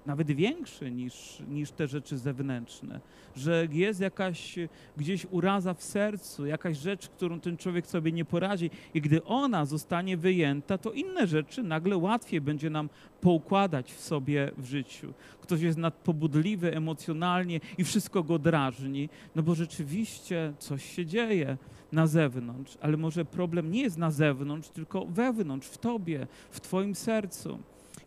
nawet 0.07 0.33
większy 0.33 0.91
niż, 0.91 1.43
niż 1.49 1.71
te 1.71 1.87
rzeczy 1.87 2.19
zewnętrzne, 2.19 3.01
że 3.37 3.69
jest 3.71 4.01
jakaś 4.01 4.57
gdzieś 4.97 5.27
uraza 5.31 5.75
w 5.75 5.83
sercu, 5.83 6.47
jakaś 6.47 6.79
rzecz, 6.79 7.09
którą 7.09 7.41
ten 7.41 7.57
człowiek 7.57 7.87
sobie 7.87 8.13
nie 8.13 8.25
poradzi 8.25 8.71
i 8.95 9.01
gdy 9.01 9.25
ona 9.25 9.65
zostanie 9.65 10.17
wyjęta, 10.17 10.79
to 10.79 10.93
inne 10.93 11.27
rzeczy 11.27 11.63
nagle 11.63 11.97
łatwiej 11.97 12.41
będzie 12.41 12.71
nam 12.71 12.89
poukładać 13.21 13.93
w 13.93 14.01
sobie 14.01 14.51
w 14.59 14.67
życiu. 14.67 15.15
Ktoś 15.41 15.61
jest 15.61 15.79
nadpobudliwy 15.79 16.77
emocjonalnie 16.77 17.61
i 17.79 17.85
wszystko 17.85 18.23
go 18.23 18.39
drażni, 18.39 19.09
no 19.35 19.43
bo 19.43 19.55
rzeczywiście 19.55 20.53
coś 20.59 20.85
się 20.85 21.07
dzieje 21.07 21.57
na 21.93 22.07
zewnątrz, 22.07 22.79
ale 22.81 22.97
może 22.97 23.25
problem 23.25 23.71
nie 23.71 23.83
jest 23.83 23.99
na 23.99 24.11
zewnątrz, 24.11 24.69
tylko 24.69 25.07
wewnątrz, 25.07 25.69
w 25.69 25.79
tobie, 25.79 26.27
w 26.51 26.61
twoim 26.61 26.95
sercu. 26.95 27.59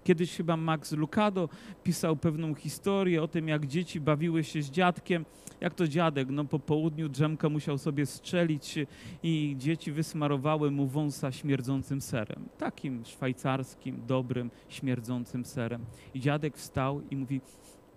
Kiedyś 0.08 0.38
chyba 0.38 0.58
Max 0.58 0.92
Lucado 0.92 1.50
pisał 1.84 2.16
pewną 2.16 2.56
historię 2.56 3.24
o 3.24 3.28
tym, 3.28 3.48
jak 3.48 3.66
dzieci 3.66 4.00
bawiły 4.00 4.44
się 4.44 4.62
z 4.62 4.70
dziadkiem. 4.70 5.26
Jak 5.62 5.74
to 5.74 5.88
dziadek? 5.88 6.28
No 6.30 6.46
po 6.46 6.60
południu 6.60 7.10
drzemka 7.10 7.50
musiał 7.50 7.78
sobie 7.78 8.06
strzelić 8.06 8.76
i 9.24 9.56
dzieci 9.58 9.92
wysmarowały 9.92 10.72
mu 10.72 10.88
wąsa 10.88 11.32
śmierdzącym 11.32 12.02
serem. 12.02 12.50
Takim 12.58 13.06
szwajcarskim, 13.06 14.02
dobrym, 14.08 14.52
śmierdzącym 14.70 15.46
serem. 15.46 15.86
I 16.14 16.20
dziadek 16.20 16.58
wstał 16.58 17.02
i 17.12 17.16
mówi, 17.16 17.42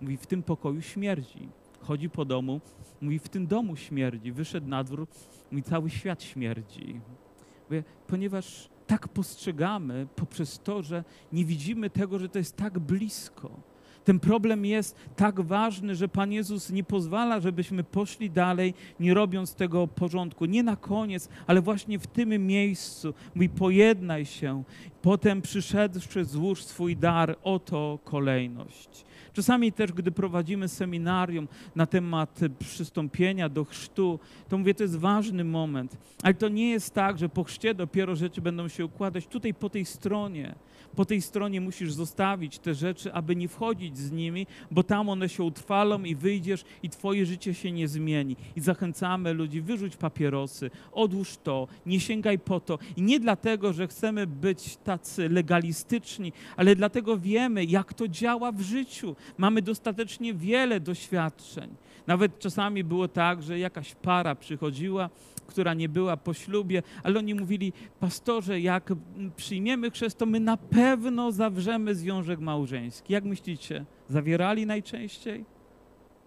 mówi 0.00 0.16
w 0.16 0.26
tym 0.26 0.42
pokoju 0.42 0.82
śmierdzi. 0.82 1.48
Chodzi 1.80 2.10
po 2.10 2.24
domu, 2.24 2.60
mówi 3.00 3.18
w 3.18 3.28
tym 3.28 3.46
domu 3.46 3.76
śmierdzi. 3.76 4.32
Wyszedł 4.32 4.68
na 4.68 4.84
dwór, 4.84 5.06
mówi 5.50 5.62
cały 5.62 5.90
świat 5.90 6.22
śmierdzi. 6.22 7.00
Mówię, 7.68 7.84
ponieważ 8.06 8.68
tak 8.90 9.08
postrzegamy 9.08 10.06
poprzez 10.16 10.58
to, 10.58 10.82
że 10.82 11.04
nie 11.32 11.44
widzimy 11.44 11.90
tego, 11.90 12.18
że 12.18 12.28
to 12.28 12.38
jest 12.38 12.56
tak 12.56 12.78
blisko. 12.78 13.50
Ten 14.04 14.20
problem 14.20 14.66
jest 14.66 14.96
tak 15.16 15.40
ważny, 15.40 15.94
że 15.94 16.08
Pan 16.08 16.32
Jezus 16.32 16.70
nie 16.70 16.84
pozwala, 16.84 17.40
żebyśmy 17.40 17.84
poszli 17.84 18.30
dalej, 18.30 18.74
nie 19.00 19.14
robiąc 19.14 19.54
tego 19.54 19.86
porządku. 19.86 20.44
Nie 20.44 20.62
na 20.62 20.76
koniec, 20.76 21.28
ale 21.46 21.62
właśnie 21.62 21.98
w 21.98 22.06
tym 22.06 22.46
miejscu. 22.46 23.14
Mówi, 23.34 23.48
pojednaj 23.48 24.26
się. 24.26 24.62
Potem 25.02 25.42
przyszedłszy, 25.42 26.24
złóż 26.24 26.64
swój 26.64 26.96
dar. 26.96 27.36
Oto 27.42 27.98
kolejność. 28.04 29.04
Czasami 29.32 29.72
też, 29.72 29.92
gdy 29.92 30.10
prowadzimy 30.10 30.68
seminarium 30.68 31.48
na 31.76 31.86
temat 31.86 32.40
przystąpienia 32.58 33.48
do 33.48 33.64
chrztu, 33.64 34.18
to 34.48 34.58
mówię, 34.58 34.74
to 34.74 34.82
jest 34.82 34.96
ważny 34.96 35.44
moment. 35.44 35.96
Ale 36.22 36.34
to 36.34 36.48
nie 36.48 36.70
jest 36.70 36.94
tak, 36.94 37.18
że 37.18 37.28
po 37.28 37.44
chrzcie 37.44 37.74
dopiero 37.74 38.16
rzeczy 38.16 38.40
będą 38.40 38.68
się 38.68 38.84
układać. 38.84 39.26
Tutaj 39.26 39.54
po 39.54 39.70
tej 39.70 39.84
stronie 39.84 40.54
po 40.96 41.04
tej 41.04 41.22
stronie 41.22 41.60
musisz 41.60 41.92
zostawić 41.92 42.58
te 42.58 42.74
rzeczy, 42.74 43.12
aby 43.12 43.36
nie 43.36 43.48
wchodzić 43.48 43.98
z 43.98 44.12
nimi, 44.12 44.46
bo 44.70 44.82
tam 44.82 45.08
one 45.08 45.28
się 45.28 45.42
utrwalą 45.42 46.04
i 46.04 46.14
wyjdziesz 46.14 46.64
i 46.82 46.90
twoje 46.90 47.26
życie 47.26 47.54
się 47.54 47.72
nie 47.72 47.88
zmieni. 47.88 48.36
I 48.56 48.60
zachęcamy 48.60 49.32
ludzi, 49.32 49.60
wyrzuć 49.60 49.96
papierosy, 49.96 50.70
odłóż 50.92 51.36
to, 51.36 51.68
nie 51.86 52.00
sięgaj 52.00 52.38
po 52.38 52.60
to. 52.60 52.78
I 52.96 53.02
nie 53.02 53.20
dlatego, 53.20 53.72
że 53.72 53.88
chcemy 53.88 54.26
być 54.26 54.76
tacy 54.76 55.28
legalistyczni, 55.28 56.32
ale 56.56 56.76
dlatego 56.76 57.18
wiemy, 57.18 57.64
jak 57.64 57.94
to 57.94 58.08
działa 58.08 58.52
w 58.52 58.60
życiu. 58.60 59.16
Mamy 59.38 59.62
dostatecznie 59.62 60.34
wiele 60.34 60.80
doświadczeń. 60.80 61.74
Nawet 62.06 62.38
czasami 62.38 62.84
było 62.84 63.08
tak, 63.08 63.42
że 63.42 63.58
jakaś 63.58 63.94
para 63.94 64.34
przychodziła 64.34 65.10
która 65.50 65.74
nie 65.74 65.88
była 65.88 66.16
po 66.16 66.34
ślubie, 66.34 66.82
ale 67.02 67.18
oni 67.18 67.34
mówili, 67.34 67.72
pastorze, 68.00 68.60
jak 68.60 68.92
przyjmiemy 69.36 69.90
chrzest, 69.90 70.18
to 70.18 70.26
my 70.26 70.40
na 70.40 70.56
pewno 70.56 71.32
zawrzemy 71.32 71.94
związek 71.94 72.40
małżeński. 72.40 73.12
Jak 73.12 73.24
myślicie, 73.24 73.84
zawierali 74.08 74.66
najczęściej? 74.66 75.44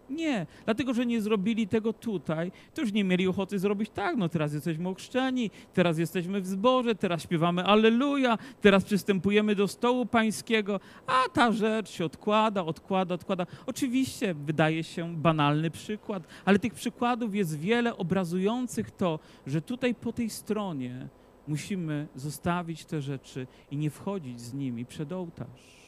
Nie, 0.09 0.45
dlatego 0.65 0.93
że 0.93 1.05
nie 1.05 1.21
zrobili 1.21 1.67
tego 1.67 1.93
tutaj, 1.93 2.51
to 2.73 2.81
już 2.81 2.91
nie 2.91 3.03
mieli 3.03 3.27
ochoty 3.27 3.59
zrobić 3.59 3.89
tak, 3.89 4.17
no 4.17 4.29
teraz 4.29 4.53
jesteśmy 4.53 4.89
ochrzczeni, 4.89 5.51
teraz 5.73 5.97
jesteśmy 5.97 6.41
w 6.41 6.47
zborze, 6.47 6.95
teraz 6.95 7.23
śpiewamy 7.23 7.63
Alleluja, 7.65 8.37
teraz 8.61 8.83
przystępujemy 8.83 9.55
do 9.55 9.67
stołu 9.67 10.05
pańskiego, 10.05 10.79
a 11.07 11.29
ta 11.33 11.51
rzecz 11.51 11.89
się 11.89 12.05
odkłada, 12.05 12.65
odkłada, 12.65 13.15
odkłada. 13.15 13.45
Oczywiście 13.65 14.33
wydaje 14.33 14.83
się 14.83 15.15
banalny 15.15 15.71
przykład, 15.71 16.23
ale 16.45 16.59
tych 16.59 16.73
przykładów 16.73 17.35
jest 17.35 17.59
wiele 17.59 17.97
obrazujących 17.97 18.91
to, 18.91 19.19
że 19.47 19.61
tutaj 19.61 19.95
po 19.95 20.13
tej 20.13 20.29
stronie 20.29 21.07
musimy 21.47 22.07
zostawić 22.15 22.85
te 22.85 23.01
rzeczy 23.01 23.47
i 23.71 23.77
nie 23.77 23.89
wchodzić 23.89 24.41
z 24.41 24.53
nimi 24.53 24.85
przed 24.85 25.11
ołtarz. 25.11 25.82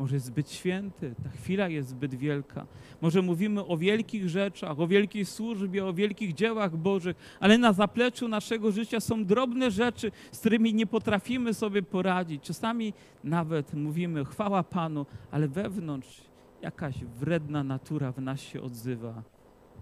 Może 0.00 0.16
jest 0.16 0.26
zbyt 0.26 0.50
święty, 0.50 1.14
ta 1.24 1.30
chwila 1.30 1.68
jest 1.68 1.88
zbyt 1.88 2.14
wielka. 2.14 2.66
Może 3.00 3.22
mówimy 3.22 3.66
o 3.66 3.76
wielkich 3.76 4.28
rzeczach, 4.28 4.80
o 4.80 4.86
wielkiej 4.86 5.24
służbie, 5.24 5.86
o 5.86 5.92
wielkich 5.92 6.34
dziełach 6.34 6.76
Bożych, 6.76 7.16
ale 7.40 7.58
na 7.58 7.72
zapleczu 7.72 8.28
naszego 8.28 8.72
życia 8.72 9.00
są 9.00 9.24
drobne 9.24 9.70
rzeczy, 9.70 10.12
z 10.32 10.40
którymi 10.40 10.74
nie 10.74 10.86
potrafimy 10.86 11.54
sobie 11.54 11.82
poradzić. 11.82 12.42
Czasami 12.42 12.92
nawet 13.24 13.74
mówimy 13.74 14.24
chwała 14.24 14.62
Panu, 14.62 15.06
ale 15.30 15.48
wewnątrz 15.48 16.20
jakaś 16.62 17.04
wredna 17.04 17.64
natura 17.64 18.12
w 18.12 18.18
nas 18.18 18.40
się 18.40 18.62
odzywa. 18.62 19.22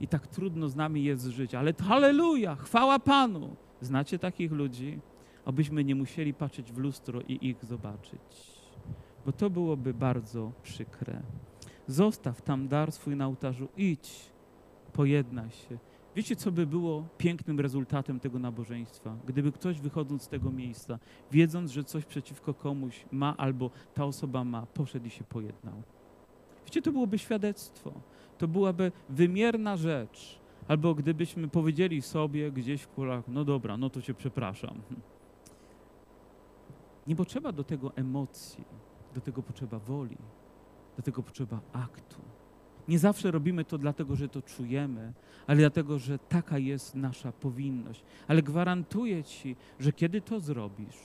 I 0.01 0.09
tak 0.09 0.27
trudno 0.27 0.69
z 0.69 0.77
nami 0.77 1.05
jest 1.05 1.27
żyć, 1.27 1.55
ale 1.55 1.73
halleluja, 1.73 2.57
chwała 2.57 2.99
Panu. 2.99 3.57
Znacie 3.81 4.19
takich 4.19 4.53
ludzi? 4.53 4.99
Abyśmy 5.45 5.85
nie 5.85 5.95
musieli 5.95 6.35
patrzeć 6.35 6.73
w 6.73 6.79
lustro 6.79 7.21
i 7.21 7.49
ich 7.49 7.65
zobaczyć 7.65 8.58
bo 9.29 9.33
to 9.33 9.51
byłoby 9.51 9.95
bardzo 9.95 10.53
przykre. 10.63 11.23
Zostaw 11.87 12.43
tam 12.43 12.69
dar 12.69 12.93
swój 12.93 13.17
na 13.17 13.27
ołtarzu, 13.27 13.69
idź, 13.77 14.31
pojednaj 14.93 15.51
się. 15.51 15.79
Wiecie, 16.17 16.37
co 16.37 16.53
by 16.53 16.67
było 16.67 17.05
pięknym 17.19 17.61
rezultatem 17.61 18.21
tego 18.21 18.39
nabożeństwa? 18.39 19.17
Gdyby 19.27 19.53
ktoś 19.53 19.81
wychodząc 19.81 20.23
z 20.23 20.29
tego 20.29 20.51
miejsca, 20.51 20.99
wiedząc, 21.33 21.71
że 21.71 21.85
coś 21.85 22.05
przeciwko 22.05 22.55
komuś 22.55 23.05
ma 23.13 23.37
albo 23.37 23.71
ta 23.95 24.05
osoba 24.05 24.45
ma, 24.45 24.67
poszedł 24.67 25.07
i 25.07 25.11
się 25.11 25.25
pojednał. 25.25 25.83
Wiecie, 26.67 26.83
to 26.83 26.93
byłoby 26.93 27.19
świadectwo. 27.19 27.93
To 28.39 28.49
byłaby 28.49 28.93
wymierna 29.09 29.77
rzecz, 29.77 30.41
Albo 30.69 30.95
gdybyśmy 30.95 31.49
powiedzieli 31.49 32.03
sobie 32.03 32.53
gdzieś 32.53 32.83
w 32.83 32.89
kulach, 32.89 33.25
no 33.29 33.45
dobra, 33.45 33.77
no 33.77 33.91
to 33.91 34.03
cię 34.03 34.15
przepraszam. 34.15 34.81
Nie 37.07 37.17
potrzeba 37.17 37.53
do 37.53 37.65
tego 37.65 37.93
emocji, 37.97 38.65
do 39.15 39.21
tego 39.21 39.43
potrzeba 39.43 39.79
woli, 39.79 40.17
do 40.97 41.03
tego 41.03 41.23
potrzeba 41.23 41.61
aktu. 41.73 42.21
Nie 42.89 42.99
zawsze 42.99 43.31
robimy 43.31 43.65
to 43.65 43.79
dlatego, 43.79 44.17
że 44.17 44.29
to 44.29 44.43
czujemy, 44.43 45.13
ale 45.47 45.59
dlatego, 45.59 45.99
że 45.99 46.19
taka 46.19 46.59
jest 46.59 46.95
nasza 46.95 47.33
powinność. 47.33 48.05
Ale 48.29 48.43
gwarantuję 48.43 49.25
Ci, 49.25 49.57
że 49.81 49.93
kiedy 49.93 50.21
to 50.21 50.41
zrobisz, 50.41 50.97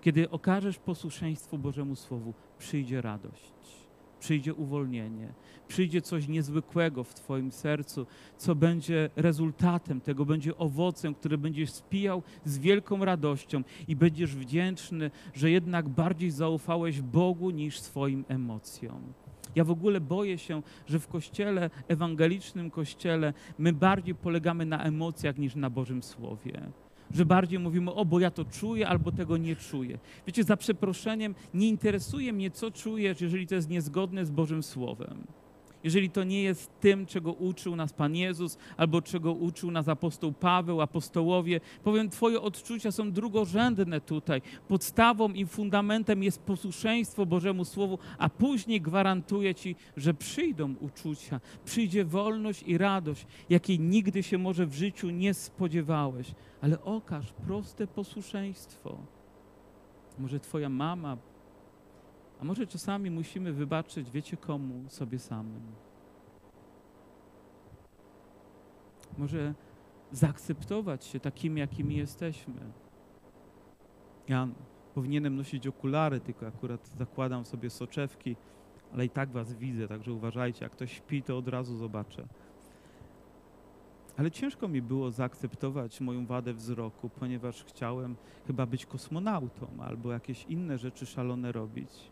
kiedy 0.00 0.30
okażesz 0.30 0.78
posłuszeństwo 0.78 1.58
Bożemu 1.58 1.96
Słowu, 1.96 2.34
przyjdzie 2.58 3.00
radość, 3.00 3.81
przyjdzie 4.22 4.54
uwolnienie, 4.54 5.32
przyjdzie 5.68 6.02
coś 6.02 6.28
niezwykłego 6.28 7.04
w 7.04 7.14
Twoim 7.14 7.52
sercu, 7.52 8.06
co 8.36 8.54
będzie 8.54 9.10
rezultatem 9.16 10.00
tego, 10.00 10.24
będzie 10.24 10.56
owocem, 10.56 11.14
który 11.14 11.38
będziesz 11.38 11.70
spijał 11.70 12.22
z 12.44 12.58
wielką 12.58 13.04
radością 13.04 13.62
i 13.88 13.96
będziesz 13.96 14.36
wdzięczny, 14.36 15.10
że 15.34 15.50
jednak 15.50 15.88
bardziej 15.88 16.30
zaufałeś 16.30 17.00
Bogu 17.00 17.50
niż 17.50 17.80
swoim 17.80 18.24
emocjom. 18.28 19.12
Ja 19.54 19.64
w 19.64 19.70
ogóle 19.70 20.00
boję 20.00 20.38
się, 20.38 20.62
że 20.86 20.98
w 20.98 21.08
kościele, 21.08 21.70
ewangelicznym 21.88 22.70
kościele, 22.70 23.32
my 23.58 23.72
bardziej 23.72 24.14
polegamy 24.14 24.66
na 24.66 24.84
emocjach 24.84 25.38
niż 25.38 25.54
na 25.54 25.70
Bożym 25.70 26.02
Słowie. 26.02 26.72
Że 27.14 27.26
bardziej 27.26 27.58
mówimy, 27.58 27.92
o, 27.92 28.04
bo 28.04 28.20
ja 28.20 28.30
to 28.30 28.44
czuję, 28.44 28.88
albo 28.88 29.12
tego 29.12 29.36
nie 29.36 29.56
czuję. 29.56 29.98
Wiecie, 30.26 30.44
za 30.44 30.56
przeproszeniem, 30.56 31.34
nie 31.54 31.68
interesuje 31.68 32.32
mnie, 32.32 32.50
co 32.50 32.70
czujesz, 32.70 33.20
jeżeli 33.20 33.46
to 33.46 33.54
jest 33.54 33.68
niezgodne 33.68 34.26
z 34.26 34.30
Bożym 34.30 34.62
Słowem 34.62 35.26
jeżeli 35.84 36.10
to 36.10 36.24
nie 36.24 36.42
jest 36.42 36.80
tym, 36.80 37.06
czego 37.06 37.32
uczył 37.32 37.76
nas 37.76 37.92
Pan 37.92 38.16
Jezus, 38.16 38.58
albo 38.76 39.02
czego 39.02 39.32
uczył 39.32 39.70
nas 39.70 39.88
apostoł 39.88 40.32
Paweł, 40.32 40.80
apostołowie. 40.80 41.60
Powiem, 41.84 42.10
Twoje 42.10 42.40
odczucia 42.40 42.92
są 42.92 43.12
drugorzędne 43.12 44.00
tutaj. 44.00 44.42
Podstawą 44.68 45.28
i 45.28 45.46
fundamentem 45.46 46.22
jest 46.22 46.42
posłuszeństwo 46.42 47.26
Bożemu 47.26 47.64
Słowu, 47.64 47.98
a 48.18 48.28
później 48.28 48.80
gwarantuję 48.80 49.54
Ci, 49.54 49.76
że 49.96 50.14
przyjdą 50.14 50.74
uczucia, 50.80 51.40
przyjdzie 51.64 52.04
wolność 52.04 52.62
i 52.62 52.78
radość, 52.78 53.26
jakiej 53.50 53.80
nigdy 53.80 54.22
się 54.22 54.38
może 54.38 54.66
w 54.66 54.74
życiu 54.74 55.10
nie 55.10 55.34
spodziewałeś. 55.34 56.34
Ale 56.60 56.84
okaż 56.84 57.32
proste 57.46 57.86
posłuszeństwo. 57.86 58.98
Może 60.18 60.40
Twoja 60.40 60.68
mama, 60.68 61.16
a 62.42 62.44
może 62.44 62.66
czasami 62.66 63.10
musimy 63.10 63.52
wybaczyć, 63.52 64.10
wiecie 64.10 64.36
komu, 64.36 64.84
sobie 64.88 65.18
samym. 65.18 65.62
Może 69.18 69.54
zaakceptować 70.12 71.04
się 71.04 71.20
takimi, 71.20 71.60
jakimi 71.60 71.96
jesteśmy. 71.96 72.60
Ja 74.28 74.48
powinienem 74.94 75.36
nosić 75.36 75.66
okulary, 75.66 76.20
tylko 76.20 76.46
akurat 76.46 76.88
zakładam 76.98 77.44
sobie 77.44 77.70
soczewki, 77.70 78.36
ale 78.92 79.04
i 79.04 79.10
tak 79.10 79.30
was 79.30 79.52
widzę, 79.52 79.88
także 79.88 80.12
uważajcie, 80.12 80.64
jak 80.64 80.72
ktoś 80.72 80.92
śpi, 80.92 81.22
to 81.22 81.38
od 81.38 81.48
razu 81.48 81.76
zobaczę. 81.76 82.26
Ale 84.16 84.30
ciężko 84.30 84.68
mi 84.68 84.82
było 84.82 85.10
zaakceptować 85.10 86.00
moją 86.00 86.26
wadę 86.26 86.54
wzroku, 86.54 87.08
ponieważ 87.08 87.64
chciałem 87.64 88.16
chyba 88.46 88.66
być 88.66 88.86
kosmonautą 88.86 89.66
albo 89.80 90.12
jakieś 90.12 90.44
inne 90.44 90.78
rzeczy 90.78 91.06
szalone 91.06 91.52
robić. 91.52 92.11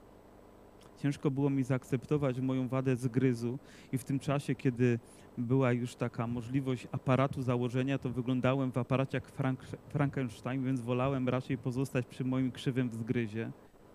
Ciężko 1.02 1.30
było 1.30 1.50
mi 1.50 1.64
zaakceptować 1.64 2.40
moją 2.40 2.68
wadę 2.68 2.96
zgryzu 2.96 3.58
i 3.92 3.98
w 3.98 4.04
tym 4.04 4.18
czasie, 4.18 4.54
kiedy 4.54 4.98
była 5.38 5.72
już 5.72 5.94
taka 5.94 6.26
możliwość 6.26 6.88
aparatu 6.92 7.42
założenia, 7.42 7.98
to 7.98 8.10
wyglądałem 8.10 8.72
w 8.72 8.78
aparacie 8.78 9.16
jak 9.16 9.26
Frank, 9.26 9.64
Frankenstein, 9.88 10.64
więc 10.64 10.80
wolałem 10.80 11.28
raczej 11.28 11.58
pozostać 11.58 12.06
przy 12.06 12.24
moim 12.24 12.52
krzywym 12.52 12.90
zgryzie. 12.92 13.50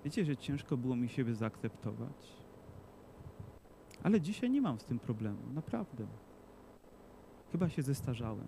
Wiecie, 0.05 0.25
że 0.25 0.37
ciężko 0.37 0.77
było 0.77 0.95
mi 0.95 1.09
siebie 1.09 1.35
zaakceptować. 1.35 2.45
Ale 4.03 4.21
dzisiaj 4.21 4.49
nie 4.49 4.61
mam 4.61 4.79
z 4.79 4.85
tym 4.85 4.99
problemu, 4.99 5.39
naprawdę. 5.53 6.07
Chyba 7.51 7.69
się 7.69 7.81
zestarzałem. 7.81 8.47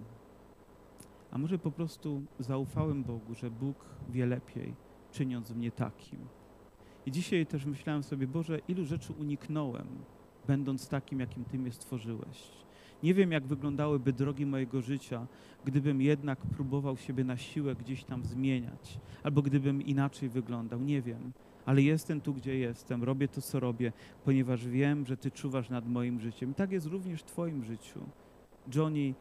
A 1.31 1.37
może 1.37 1.59
po 1.59 1.71
prostu 1.71 2.21
zaufałem 2.39 3.03
Bogu, 3.03 3.35
że 3.35 3.51
Bóg 3.51 3.85
wie 4.09 4.25
lepiej, 4.25 4.75
czyniąc 5.11 5.51
mnie 5.51 5.71
takim. 5.71 6.19
I 7.07 7.11
dzisiaj 7.11 7.45
też 7.45 7.65
myślałem 7.65 8.03
sobie, 8.03 8.27
Boże, 8.27 8.59
ilu 8.67 8.85
rzeczy 8.85 9.13
uniknąłem, 9.13 9.87
będąc 10.47 10.87
takim, 10.87 11.19
jakim 11.19 11.45
Ty 11.45 11.59
mnie 11.59 11.71
stworzyłeś. 11.71 12.51
Nie 13.03 13.13
wiem, 13.13 13.31
jak 13.31 13.45
wyglądałyby 13.45 14.13
drogi 14.13 14.45
mojego 14.45 14.81
życia, 14.81 15.27
gdybym 15.65 16.01
jednak 16.01 16.39
próbował 16.39 16.97
siebie 16.97 17.23
na 17.23 17.37
siłę 17.37 17.75
gdzieś 17.75 18.03
tam 18.03 18.23
zmieniać, 18.23 18.99
albo 19.23 19.41
gdybym 19.41 19.81
inaczej 19.81 20.29
wyglądał. 20.29 20.81
Nie 20.81 21.01
wiem, 21.01 21.31
ale 21.65 21.81
jestem 21.81 22.21
tu, 22.21 22.33
gdzie 22.33 22.57
jestem, 22.57 23.03
robię 23.03 23.27
to, 23.27 23.41
co 23.41 23.59
robię, 23.59 23.91
ponieważ 24.25 24.67
wiem, 24.67 25.05
że 25.05 25.17
Ty 25.17 25.31
czuwasz 25.31 25.69
nad 25.69 25.89
moim 25.89 26.19
życiem. 26.19 26.51
I 26.51 26.53
tak 26.53 26.71
jest 26.71 26.85
również 26.85 27.21
w 27.21 27.25
Twoim 27.25 27.63
życiu. 27.63 27.99
Johnny 28.75 29.13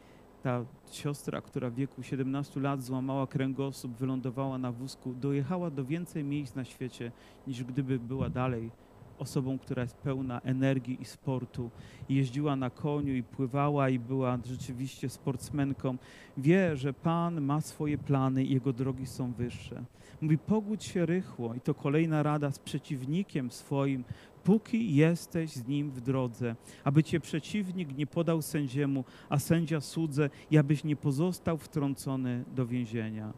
ta 0.43 0.65
siostra, 0.91 1.41
która 1.41 1.71
w 1.71 1.75
wieku 1.75 2.03
17 2.03 2.61
lat 2.61 2.83
złamała 2.83 3.27
kręgosłup, 3.27 3.93
wylądowała 3.93 4.59
na 4.59 4.73
wózku, 4.73 5.15
dojechała 5.15 5.71
do 5.71 5.85
więcej 5.85 6.25
miejsc 6.25 6.55
na 6.55 6.65
świecie, 6.65 7.13
niż 7.47 7.65
gdyby 7.65 7.99
była 7.99 8.31
dalej 8.31 8.71
osobą, 9.19 9.59
która 9.59 9.83
jest 9.83 9.97
pełna 9.97 10.41
energii 10.41 11.03
i 11.03 11.05
sportu. 11.05 11.71
Jeździła 12.09 12.57
na 12.57 12.71
koniu 12.71 13.15
i 13.15 13.23
pływała 13.23 13.89
i 13.89 13.99
była 13.99 14.39
rzeczywiście 14.45 15.09
sportsmenką. 15.09 15.97
Wie, 16.37 16.77
że 16.77 16.93
Pan 16.93 17.41
ma 17.41 17.61
swoje 17.61 17.99
plany 17.99 18.45
i 18.45 18.55
jego 18.55 18.73
drogi 18.73 19.07
są 19.07 19.33
wyższe. 19.33 19.85
Mówi, 20.21 20.39
pogódź 20.39 20.85
się 20.85 21.07
rychło 21.07 21.55
i 21.55 21.61
to 21.61 21.75
kolejna 21.75 22.23
rada 22.23 22.51
z 22.51 22.59
przeciwnikiem 22.59 23.51
swoim, 23.51 24.05
póki 24.47 24.95
jesteś 24.95 25.51
z 25.51 25.67
nim 25.67 25.91
w 25.91 26.01
drodze, 26.01 26.57
aby 26.85 27.03
cię 27.03 27.21
przeciwnik 27.21 27.97
nie 27.97 28.07
podał 28.07 28.43
sędziemu, 28.43 29.05
a 29.29 29.39
sędzia 29.39 29.81
słudze 29.81 30.31
i 30.51 30.59
abyś 30.59 30.85
nie 30.85 30.97
pozostał 30.97 31.59
wtrącony 31.59 32.45
do 32.55 32.67
więzienia. 32.67 33.33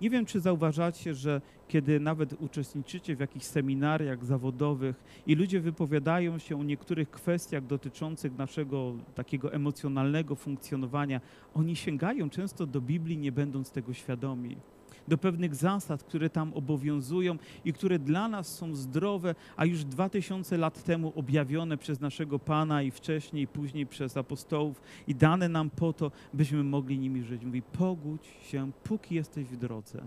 Nie 0.00 0.10
wiem, 0.10 0.26
czy 0.26 0.40
zauważacie, 0.40 1.14
że 1.14 1.40
kiedy 1.68 2.00
nawet 2.00 2.32
uczestniczycie 2.40 3.16
w 3.16 3.20
jakichś 3.20 3.46
seminariach 3.46 4.24
zawodowych 4.24 5.04
i 5.26 5.34
ludzie 5.34 5.60
wypowiadają 5.60 6.38
się 6.38 6.60
o 6.60 6.64
niektórych 6.64 7.10
kwestiach 7.10 7.66
dotyczących 7.66 8.38
naszego 8.38 8.94
takiego 9.14 9.52
emocjonalnego 9.52 10.34
funkcjonowania, 10.36 11.20
oni 11.54 11.76
sięgają 11.76 12.30
często 12.30 12.66
do 12.66 12.80
Biblii, 12.80 13.18
nie 13.18 13.32
będąc 13.32 13.70
tego 13.70 13.92
świadomi 13.92 14.56
do 15.08 15.18
pewnych 15.18 15.54
zasad, 15.54 16.02
które 16.02 16.30
tam 16.30 16.52
obowiązują 16.54 17.36
i 17.64 17.72
które 17.72 17.98
dla 17.98 18.28
nas 18.28 18.54
są 18.54 18.74
zdrowe, 18.74 19.34
a 19.56 19.64
już 19.64 19.84
dwa 19.84 20.08
tysiące 20.08 20.56
lat 20.56 20.84
temu 20.84 21.12
objawione 21.16 21.76
przez 21.76 22.00
naszego 22.00 22.38
Pana 22.38 22.82
i 22.82 22.90
wcześniej, 22.90 23.46
później 23.46 23.86
przez 23.86 24.16
apostołów 24.16 24.80
i 25.06 25.14
dane 25.14 25.48
nam 25.48 25.70
po 25.70 25.92
to, 25.92 26.10
byśmy 26.34 26.64
mogli 26.64 26.98
nimi 26.98 27.22
żyć. 27.22 27.44
Mówi, 27.44 27.62
pogódź 27.62 28.26
się, 28.42 28.70
póki 28.84 29.14
jesteś 29.14 29.46
w 29.46 29.56
drodze, 29.56 30.02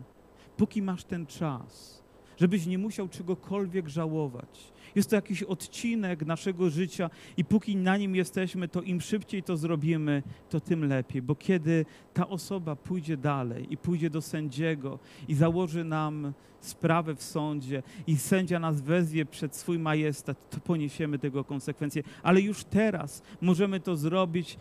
póki 0.57 0.81
masz 0.81 1.03
ten 1.03 1.25
czas, 1.25 2.03
żebyś 2.38 2.65
nie 2.65 2.78
musiał 2.78 3.10
czegokolwiek 3.10 3.89
żałować 3.89 4.73
jest 4.97 5.10
to 5.10 5.15
jakiś 5.15 5.43
odcinek 5.43 6.26
naszego 6.26 6.69
życia 6.69 7.10
i 7.38 7.45
póki 7.45 7.76
na 7.76 7.97
nim 7.97 8.15
jesteśmy, 8.15 8.67
to 8.67 8.82
im 8.82 9.02
szybciej 9.02 9.43
to 9.43 9.58
zrobimy, 9.58 10.23
to 10.50 10.60
tym 10.60 10.88
lepiej. 10.88 11.21
Bo 11.21 11.36
kiedy 11.36 11.86
ta 12.13 12.28
osoba 12.28 12.76
pójdzie 12.76 13.17
dalej 13.17 13.67
i 13.69 13.78
pójdzie 13.78 14.10
do 14.10 14.21
sędziego 14.21 15.00
i 15.28 15.36
założy 15.36 15.84
nam 15.84 16.34
sprawę 16.60 17.15
w 17.15 17.23
sądzie 17.23 17.84
i 18.08 18.17
sędzia 18.17 18.60
nas 18.60 18.82
wezwie 18.82 19.26
przed 19.26 19.56
swój 19.56 19.80
majestat, 19.80 20.50
to 20.50 20.60
poniesiemy 20.60 21.19
tego 21.19 21.43
konsekwencje. 21.43 22.04
Ale 22.23 22.41
już 22.41 22.63
teraz 22.63 23.21
możemy 23.41 23.80
to 23.80 23.95
zrobić 23.95 24.58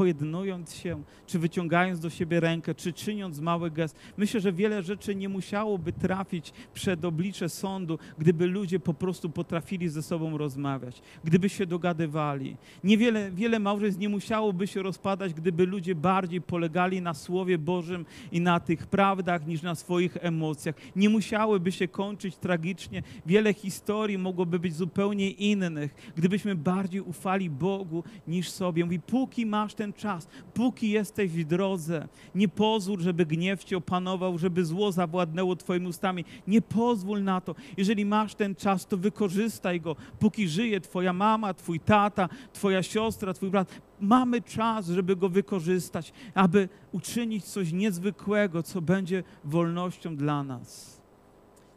pojednując 0.00 0.74
się, 0.74 1.02
czy 1.26 1.38
wyciągając 1.38 2.00
do 2.00 2.10
siebie 2.10 2.40
rękę, 2.40 2.74
czy 2.74 2.92
czyniąc 2.92 3.40
mały 3.40 3.70
gest. 3.70 3.96
Myślę, 4.16 4.40
że 4.40 4.52
wiele 4.52 4.82
rzeczy 4.82 5.14
nie 5.14 5.28
musiałoby 5.28 5.92
trafić 5.92 6.52
przed 6.74 7.04
oblicze 7.04 7.48
sądu, 7.48 7.98
gdyby 8.18 8.46
ludzie 8.46 8.80
po 8.80 8.94
prostu 8.94 9.30
potrafili 9.30 9.88
ze 9.88 10.02
sobą 10.02 10.38
rozmawiać, 10.38 11.02
gdyby 11.24 11.48
się 11.48 11.66
dogadywali. 11.66 12.56
Niewiele, 12.84 13.30
wiele 13.30 13.58
małżeństw 13.58 14.00
nie 14.00 14.08
musiałoby 14.08 14.66
się 14.66 14.82
rozpadać, 14.82 15.34
gdyby 15.34 15.66
ludzie 15.66 15.94
bardziej 15.94 16.40
polegali 16.40 17.02
na 17.02 17.14
Słowie 17.14 17.58
Bożym 17.58 18.06
i 18.32 18.40
na 18.40 18.60
tych 18.60 18.86
prawdach 18.86 19.46
niż 19.46 19.62
na 19.62 19.74
swoich 19.74 20.16
emocjach. 20.20 20.74
Nie 20.96 21.08
musiałyby 21.08 21.72
się 21.72 21.88
kończyć 21.88 22.36
tragicznie. 22.36 23.02
Wiele 23.26 23.54
historii 23.54 24.18
mogłoby 24.18 24.58
być 24.58 24.74
zupełnie 24.74 25.30
innych, 25.30 26.12
gdybyśmy 26.16 26.54
bardziej 26.54 27.00
ufali 27.00 27.50
Bogu 27.50 28.04
niż 28.28 28.50
sobie. 28.50 28.84
Mówi, 28.84 29.00
póki 29.00 29.46
masz 29.46 29.74
ten 29.74 29.89
czas, 29.92 30.28
póki 30.54 30.90
jesteś 30.90 31.30
w 31.30 31.44
drodze. 31.44 32.08
Nie 32.34 32.48
pozwól, 32.48 33.00
żeby 33.00 33.26
gniew 33.26 33.64
cię 33.64 33.76
opanował, 33.76 34.38
żeby 34.38 34.64
zło 34.64 34.92
zawładnęło 34.92 35.56
twoimi 35.56 35.86
ustami. 35.86 36.24
Nie 36.46 36.62
pozwól 36.62 37.22
na 37.22 37.40
to. 37.40 37.54
Jeżeli 37.76 38.04
masz 38.04 38.34
ten 38.34 38.54
czas, 38.54 38.86
to 38.86 38.96
wykorzystaj 38.96 39.80
go, 39.80 39.96
póki 40.18 40.48
żyje 40.48 40.80
twoja 40.80 41.12
mama, 41.12 41.54
twój 41.54 41.80
tata, 41.80 42.28
twoja 42.52 42.82
siostra, 42.82 43.34
twój 43.34 43.50
brat 43.50 43.80
mamy 44.00 44.42
czas, 44.42 44.86
żeby 44.86 45.16
go 45.16 45.28
wykorzystać, 45.28 46.12
aby 46.34 46.68
uczynić 46.92 47.44
coś 47.44 47.72
niezwykłego, 47.72 48.62
co 48.62 48.82
będzie 48.82 49.22
wolnością 49.44 50.16
dla 50.16 50.42
nas. 50.42 51.00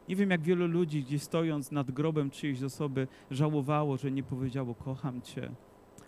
Nie 0.08 0.16
wiem, 0.16 0.30
jak 0.30 0.42
wielu 0.42 0.66
ludzi 0.66 1.02
gdzieś 1.02 1.22
stojąc 1.22 1.70
nad 1.70 1.90
grobem 1.90 2.30
czyjejś 2.30 2.62
osoby 2.62 3.08
żałowało, 3.30 3.96
że 3.96 4.10
nie 4.10 4.22
powiedziało 4.22 4.74
kocham 4.74 5.22
cię, 5.22 5.50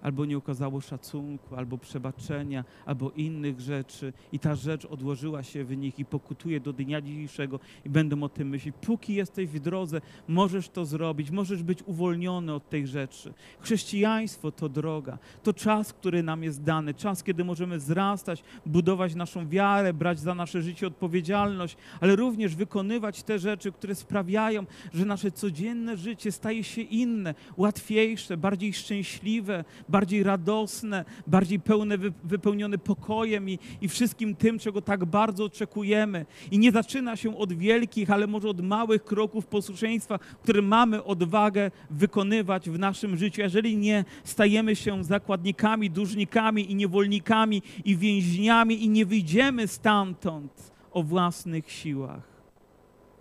albo 0.02 0.24
nie 0.24 0.36
okazało 0.36 0.80
szacunku, 0.80 1.56
albo 1.56 1.78
przebaczenia, 1.78 2.64
albo 2.86 3.10
innych 3.10 3.60
rzeczy. 3.60 4.12
I 4.32 4.38
ta 4.38 4.54
rzecz 4.54 4.84
odłożyła 4.84 5.42
się 5.42 5.64
w 5.64 5.76
nich 5.76 5.98
i 5.98 6.04
pokutuje 6.04 6.60
do 6.60 6.72
dnia 6.72 7.00
dzisiejszego. 7.00 7.60
I 7.84 7.90
będą 7.90 8.22
o 8.22 8.28
tym 8.28 8.48
myśleć. 8.48 8.74
Póki 8.80 9.14
jesteś 9.14 9.48
w 9.48 9.58
drodze, 9.58 10.00
możesz 10.28 10.68
to 10.68 10.86
zrobić, 10.86 11.30
możesz 11.30 11.62
być 11.62 11.82
uwolniony 11.82 12.54
od 12.54 12.68
tej 12.68 12.86
rzeczy. 12.86 13.34
Chrześcijaństwo 13.60 14.52
to 14.52 14.68
droga, 14.68 15.18
to 15.42 15.52
czas, 15.52 15.92
który 15.92 16.22
nam 16.22 16.42
jest 16.42 16.62
dany, 16.62 16.94
czas, 16.94 17.22
kiedy 17.22 17.44
możemy 17.44 17.78
wzrastać, 17.78 18.42
budować 18.66 19.14
naszą 19.14 19.48
wiarę, 19.48 19.94
brać 19.94 20.20
za 20.20 20.34
nasze 20.34 20.62
życie 20.62 20.86
odpowiedzialność, 20.86 21.76
ale 22.00 22.16
również 22.16 22.54
wykonywać 22.54 23.22
te 23.22 23.38
rzeczy, 23.38 23.72
które 23.72 23.94
sprawiają, 23.94 24.66
że 24.94 25.04
nasze 25.04 25.30
codzienne 25.30 25.96
życie 25.96 26.32
staje 26.32 26.64
się 26.64 26.82
inne, 26.82 27.34
łatwiejsze, 27.56 28.36
bardziej 28.36 28.72
szczęśliwe, 28.72 29.64
bardziej 29.88 30.22
radosne, 30.22 31.04
bardziej 31.26 31.60
pełne, 31.60 31.98
wy- 31.98 32.12
wypełnione 32.24 32.78
pokojem 32.78 33.50
i, 33.50 33.58
i 33.80 33.88
wszystkim 33.88 34.36
tym, 34.36 34.58
czego 34.58 34.82
tak 34.82 35.04
bardzo 35.04 35.44
oczekujemy. 35.44 36.26
I 36.50 36.58
nie 36.58 36.72
zaczyna 36.72 37.16
się 37.16 37.38
od 37.38 37.52
wielkich, 37.52 38.10
ale 38.10 38.26
może 38.26 38.48
od 38.48 38.60
małych 38.60 39.04
kroków 39.04 39.46
posłuszeństwa, 39.46 40.18
które 40.18 40.62
mamy 40.62 41.04
odwagę 41.04 41.70
wykonywać 41.90 42.70
w 42.70 42.78
naszym 42.78 43.16
życiu. 43.16 43.40
Jeżeli 43.40 43.76
nie, 43.76 44.04
stajemy 44.24 44.76
się 44.76 45.04
zakładnikami, 45.04 45.90
dłużnikami 45.90 46.70
i 46.72 46.74
niewolnikami 46.74 47.62
i 47.84 47.96
więźniami 47.96 48.84
i 48.84 48.88
nie 48.88 49.06
wyjdziemy 49.06 49.66
stamtąd 49.68 50.72
o 50.92 51.02
własnych 51.02 51.70
siłach. 51.70 52.22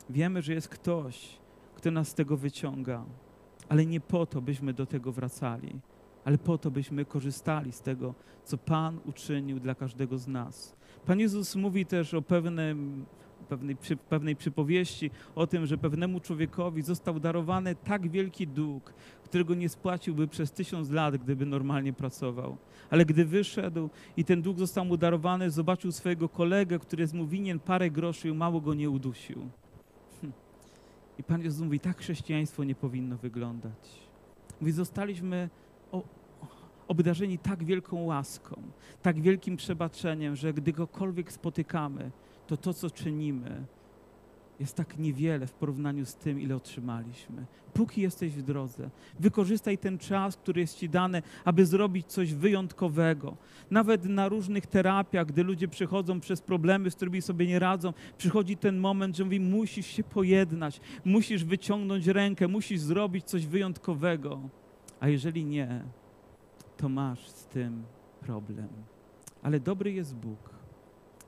Wiemy, 0.09 0.41
że 0.41 0.53
jest 0.53 0.67
ktoś, 0.69 1.27
kto 1.75 1.91
nas 1.91 2.07
z 2.07 2.13
tego 2.13 2.37
wyciąga, 2.37 3.05
ale 3.69 3.85
nie 3.85 3.99
po 3.99 4.25
to, 4.25 4.41
byśmy 4.41 4.73
do 4.73 4.85
tego 4.85 5.11
wracali 5.11 5.79
ale 6.25 6.37
po 6.37 6.57
to, 6.57 6.71
byśmy 6.71 7.05
korzystali 7.05 7.71
z 7.71 7.81
tego, 7.81 8.13
co 8.43 8.57
Pan 8.57 8.99
uczynił 9.05 9.59
dla 9.59 9.75
każdego 9.75 10.17
z 10.17 10.27
nas. 10.27 10.75
Pan 11.05 11.19
Jezus 11.19 11.55
mówi 11.55 11.85
też 11.85 12.13
o 12.13 12.21
pewnym, 12.21 13.05
pewnej, 13.49 13.77
pewnej 14.09 14.35
przypowieści 14.35 15.11
o 15.35 15.47
tym, 15.47 15.65
że 15.65 15.77
pewnemu 15.77 16.19
człowiekowi 16.19 16.81
został 16.81 17.19
darowany 17.19 17.75
tak 17.75 18.09
wielki 18.09 18.47
dług, 18.47 18.93
którego 19.23 19.55
nie 19.55 19.69
spłaciłby 19.69 20.27
przez 20.27 20.51
tysiąc 20.51 20.89
lat, 20.89 21.17
gdyby 21.17 21.45
normalnie 21.45 21.93
pracował. 21.93 22.57
Ale 22.89 23.05
gdy 23.05 23.25
wyszedł 23.25 23.89
i 24.17 24.25
ten 24.25 24.41
dług 24.41 24.59
został 24.59 24.85
mu 24.85 24.97
darowany, 24.97 25.51
zobaczył 25.51 25.91
swojego 25.91 26.29
kolegę, 26.29 26.79
który 26.79 27.01
jest 27.01 27.13
mu 27.13 27.27
winien 27.27 27.59
parę 27.59 27.91
groszy 27.91 28.29
i 28.29 28.33
mało 28.33 28.61
go 28.61 28.73
nie 28.73 28.89
udusił. 28.89 29.49
Hm. 30.21 30.33
I 31.19 31.23
Pan 31.23 31.41
Jezus 31.41 31.61
mówi, 31.61 31.79
tak 31.79 31.97
chrześcijaństwo 31.97 32.63
nie 32.63 32.75
powinno 32.75 33.17
wyglądać. 33.17 34.05
Mówi, 34.61 34.71
zostaliśmy 34.71 35.49
obdarzeni 36.87 37.37
tak 37.37 37.63
wielką 37.63 38.03
łaską, 38.03 38.61
tak 39.01 39.21
wielkim 39.21 39.57
przebaczeniem, 39.57 40.35
że 40.35 40.53
gdy 40.53 40.73
kogokolwiek 40.73 41.31
spotykamy, 41.31 42.11
to 42.47 42.57
to, 42.57 42.73
co 42.73 42.89
czynimy, 42.89 43.65
jest 44.59 44.75
tak 44.75 44.97
niewiele 44.97 45.47
w 45.47 45.53
porównaniu 45.53 46.05
z 46.05 46.15
tym, 46.15 46.39
ile 46.39 46.55
otrzymaliśmy. 46.55 47.45
Póki 47.73 48.01
jesteś 48.01 48.31
w 48.33 48.41
drodze, 48.41 48.89
wykorzystaj 49.19 49.77
ten 49.77 49.97
czas, 49.97 50.37
który 50.37 50.61
jest 50.61 50.77
ci 50.77 50.89
dany, 50.89 51.21
aby 51.45 51.65
zrobić 51.65 52.07
coś 52.07 52.33
wyjątkowego. 52.33 53.37
Nawet 53.71 54.05
na 54.05 54.29
różnych 54.29 54.67
terapiach, 54.67 55.27
gdy 55.27 55.43
ludzie 55.43 55.67
przychodzą 55.67 56.19
przez 56.19 56.41
problemy, 56.41 56.91
z 56.91 56.95
którymi 56.95 57.21
sobie 57.21 57.47
nie 57.47 57.59
radzą, 57.59 57.93
przychodzi 58.17 58.57
ten 58.57 58.77
moment, 58.77 59.15
że 59.15 59.23
mówi, 59.23 59.39
musisz 59.39 59.87
się 59.87 60.03
pojednać, 60.03 60.81
musisz 61.05 61.43
wyciągnąć 61.43 62.07
rękę, 62.07 62.47
musisz 62.47 62.79
zrobić 62.79 63.25
coś 63.25 63.45
wyjątkowego. 63.45 64.39
A 64.99 65.09
jeżeli 65.09 65.45
nie, 65.45 65.83
to 66.77 66.89
masz 66.89 67.29
z 67.29 67.45
tym 67.45 67.83
problem. 68.19 68.69
Ale 69.43 69.59
dobry 69.59 69.91
jest 69.91 70.15
Bóg. 70.15 70.49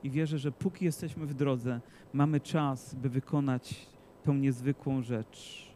I 0.02 0.10
wierzę, 0.10 0.38
że 0.38 0.52
póki 0.52 0.84
jesteśmy 0.84 1.26
w 1.26 1.34
drodze, 1.34 1.80
mamy 2.12 2.40
czas, 2.40 2.94
by 2.94 3.08
wykonać 3.08 3.86
tą 4.24 4.34
niezwykłą 4.34 5.02
rzecz. 5.02 5.68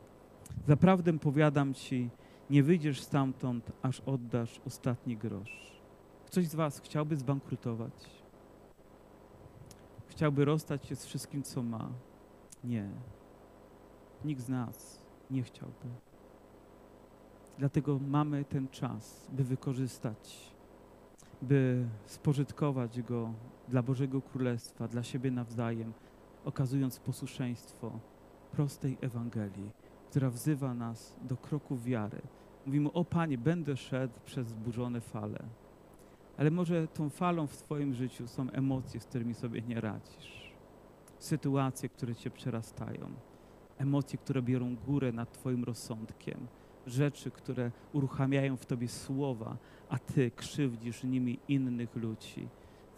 Zaprawdę 0.66 1.18
powiadam 1.18 1.74
Ci, 1.74 2.10
nie 2.50 2.62
wyjdziesz 2.62 3.00
stamtąd, 3.00 3.72
aż 3.82 4.00
oddasz 4.00 4.60
ostatni 4.66 5.16
grosz. 5.16 5.82
Ktoś 6.26 6.46
z 6.46 6.54
Was 6.54 6.80
chciałby 6.80 7.16
zbankrutować? 7.16 8.22
Chciałby 10.08 10.44
rozstać 10.44 10.86
się 10.86 10.96
z 10.96 11.06
wszystkim, 11.06 11.42
co 11.42 11.62
ma? 11.62 11.88
Nie. 12.64 12.90
Nikt 14.24 14.42
z 14.42 14.48
nas 14.48 15.02
nie 15.30 15.42
chciałby. 15.42 16.11
Dlatego 17.62 17.98
mamy 17.98 18.44
ten 18.44 18.68
czas, 18.68 19.26
by 19.32 19.44
wykorzystać, 19.44 20.52
by 21.42 21.86
spożytkować 22.06 23.02
go 23.02 23.32
dla 23.68 23.82
Bożego 23.82 24.22
Królestwa, 24.22 24.88
dla 24.88 25.02
siebie 25.02 25.30
nawzajem, 25.30 25.92
okazując 26.44 26.98
posłuszeństwo 26.98 27.92
prostej 28.52 28.98
Ewangelii, 29.00 29.70
która 30.10 30.30
wzywa 30.30 30.74
nas 30.74 31.16
do 31.22 31.36
kroków 31.36 31.84
wiary. 31.84 32.22
Mówimy, 32.66 32.92
o 32.92 33.04
Panie, 33.04 33.38
będę 33.38 33.76
szedł 33.76 34.14
przez 34.24 34.48
zburzone 34.48 35.00
fale. 35.00 35.38
Ale 36.36 36.50
może 36.50 36.88
tą 36.88 37.10
falą 37.10 37.46
w 37.46 37.56
Twoim 37.56 37.94
życiu 37.94 38.28
są 38.28 38.50
emocje, 38.50 39.00
z 39.00 39.04
którymi 39.06 39.34
sobie 39.34 39.62
nie 39.62 39.80
radzisz. 39.80 40.52
Sytuacje, 41.18 41.88
które 41.88 42.14
Cię 42.14 42.30
przerastają. 42.30 43.10
Emocje, 43.78 44.18
które 44.18 44.42
biorą 44.42 44.76
górę 44.86 45.12
nad 45.12 45.32
Twoim 45.32 45.64
rozsądkiem 45.64 46.46
rzeczy, 46.86 47.30
które 47.30 47.70
uruchamiają 47.92 48.56
w 48.56 48.66
tobie 48.66 48.88
słowa, 48.88 49.56
a 49.88 49.98
ty 49.98 50.30
krzywdzisz 50.30 51.04
nimi 51.04 51.38
innych 51.48 51.96
ludzi, 51.96 52.48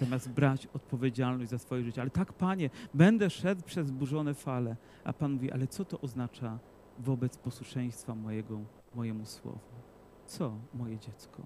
zamiast 0.01 0.31
brać 0.31 0.67
odpowiedzialność 0.67 1.51
za 1.51 1.59
swoje 1.59 1.85
życie. 1.85 2.01
Ale 2.01 2.11
tak, 2.11 2.33
Panie, 2.33 2.71
będę 2.95 3.31
szedł 3.31 3.63
przez 3.63 3.87
zburzone 3.87 4.35
fale. 4.35 4.77
A 5.05 5.13
Pan 5.13 5.33
mówi, 5.33 5.53
ale 5.53 5.67
co 5.67 5.85
to 5.85 6.01
oznacza 6.01 6.59
wobec 6.99 7.39
posłuszeństwa 7.39 8.15
mojego, 8.15 8.61
mojemu 8.95 9.27
słowu? 9.27 9.59
Co, 10.27 10.53
moje 10.75 10.99
dziecko? 10.99 11.43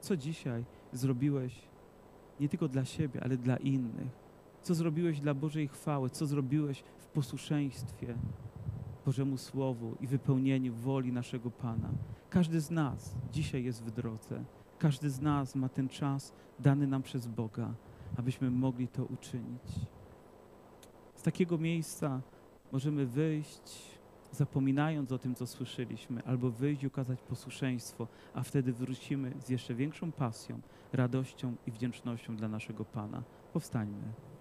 Co 0.00 0.16
dzisiaj 0.16 0.64
zrobiłeś 0.92 1.68
nie 2.40 2.48
tylko 2.48 2.68
dla 2.68 2.84
siebie, 2.84 3.20
ale 3.24 3.36
dla 3.36 3.56
innych? 3.56 4.24
Co 4.62 4.74
zrobiłeś 4.74 5.20
dla 5.20 5.34
Bożej 5.34 5.68
chwały? 5.68 6.10
Co 6.10 6.26
zrobiłeś 6.26 6.84
w 6.98 7.06
posłuszeństwie? 7.06 8.14
Bożemu 9.06 9.38
Słowu 9.38 9.96
i 10.00 10.06
wypełnieniu 10.06 10.74
woli 10.74 11.12
naszego 11.12 11.50
Pana. 11.50 11.88
Każdy 12.30 12.60
z 12.60 12.70
nas 12.70 13.14
dzisiaj 13.32 13.64
jest 13.64 13.82
w 13.82 13.90
drodze. 13.90 14.44
Każdy 14.78 15.10
z 15.10 15.20
nas 15.20 15.54
ma 15.54 15.68
ten 15.68 15.88
czas 15.88 16.32
dany 16.58 16.86
nam 16.86 17.02
przez 17.02 17.26
Boga, 17.26 17.74
abyśmy 18.16 18.50
mogli 18.50 18.88
to 18.88 19.04
uczynić. 19.04 19.62
Z 21.14 21.22
takiego 21.22 21.58
miejsca 21.58 22.20
możemy 22.72 23.06
wyjść, 23.06 23.94
zapominając 24.32 25.12
o 25.12 25.18
tym, 25.18 25.34
co 25.34 25.46
słyszeliśmy, 25.46 26.24
albo 26.24 26.50
wyjść 26.50 26.82
i 26.82 26.86
okazać 26.86 27.22
posłuszeństwo, 27.22 28.06
a 28.34 28.42
wtedy 28.42 28.72
wrócimy 28.72 29.32
z 29.44 29.48
jeszcze 29.48 29.74
większą 29.74 30.12
pasją, 30.12 30.60
radością 30.92 31.54
i 31.66 31.70
wdzięcznością 31.70 32.36
dla 32.36 32.48
naszego 32.48 32.84
Pana. 32.84 33.22
Powstańmy. 33.52 34.33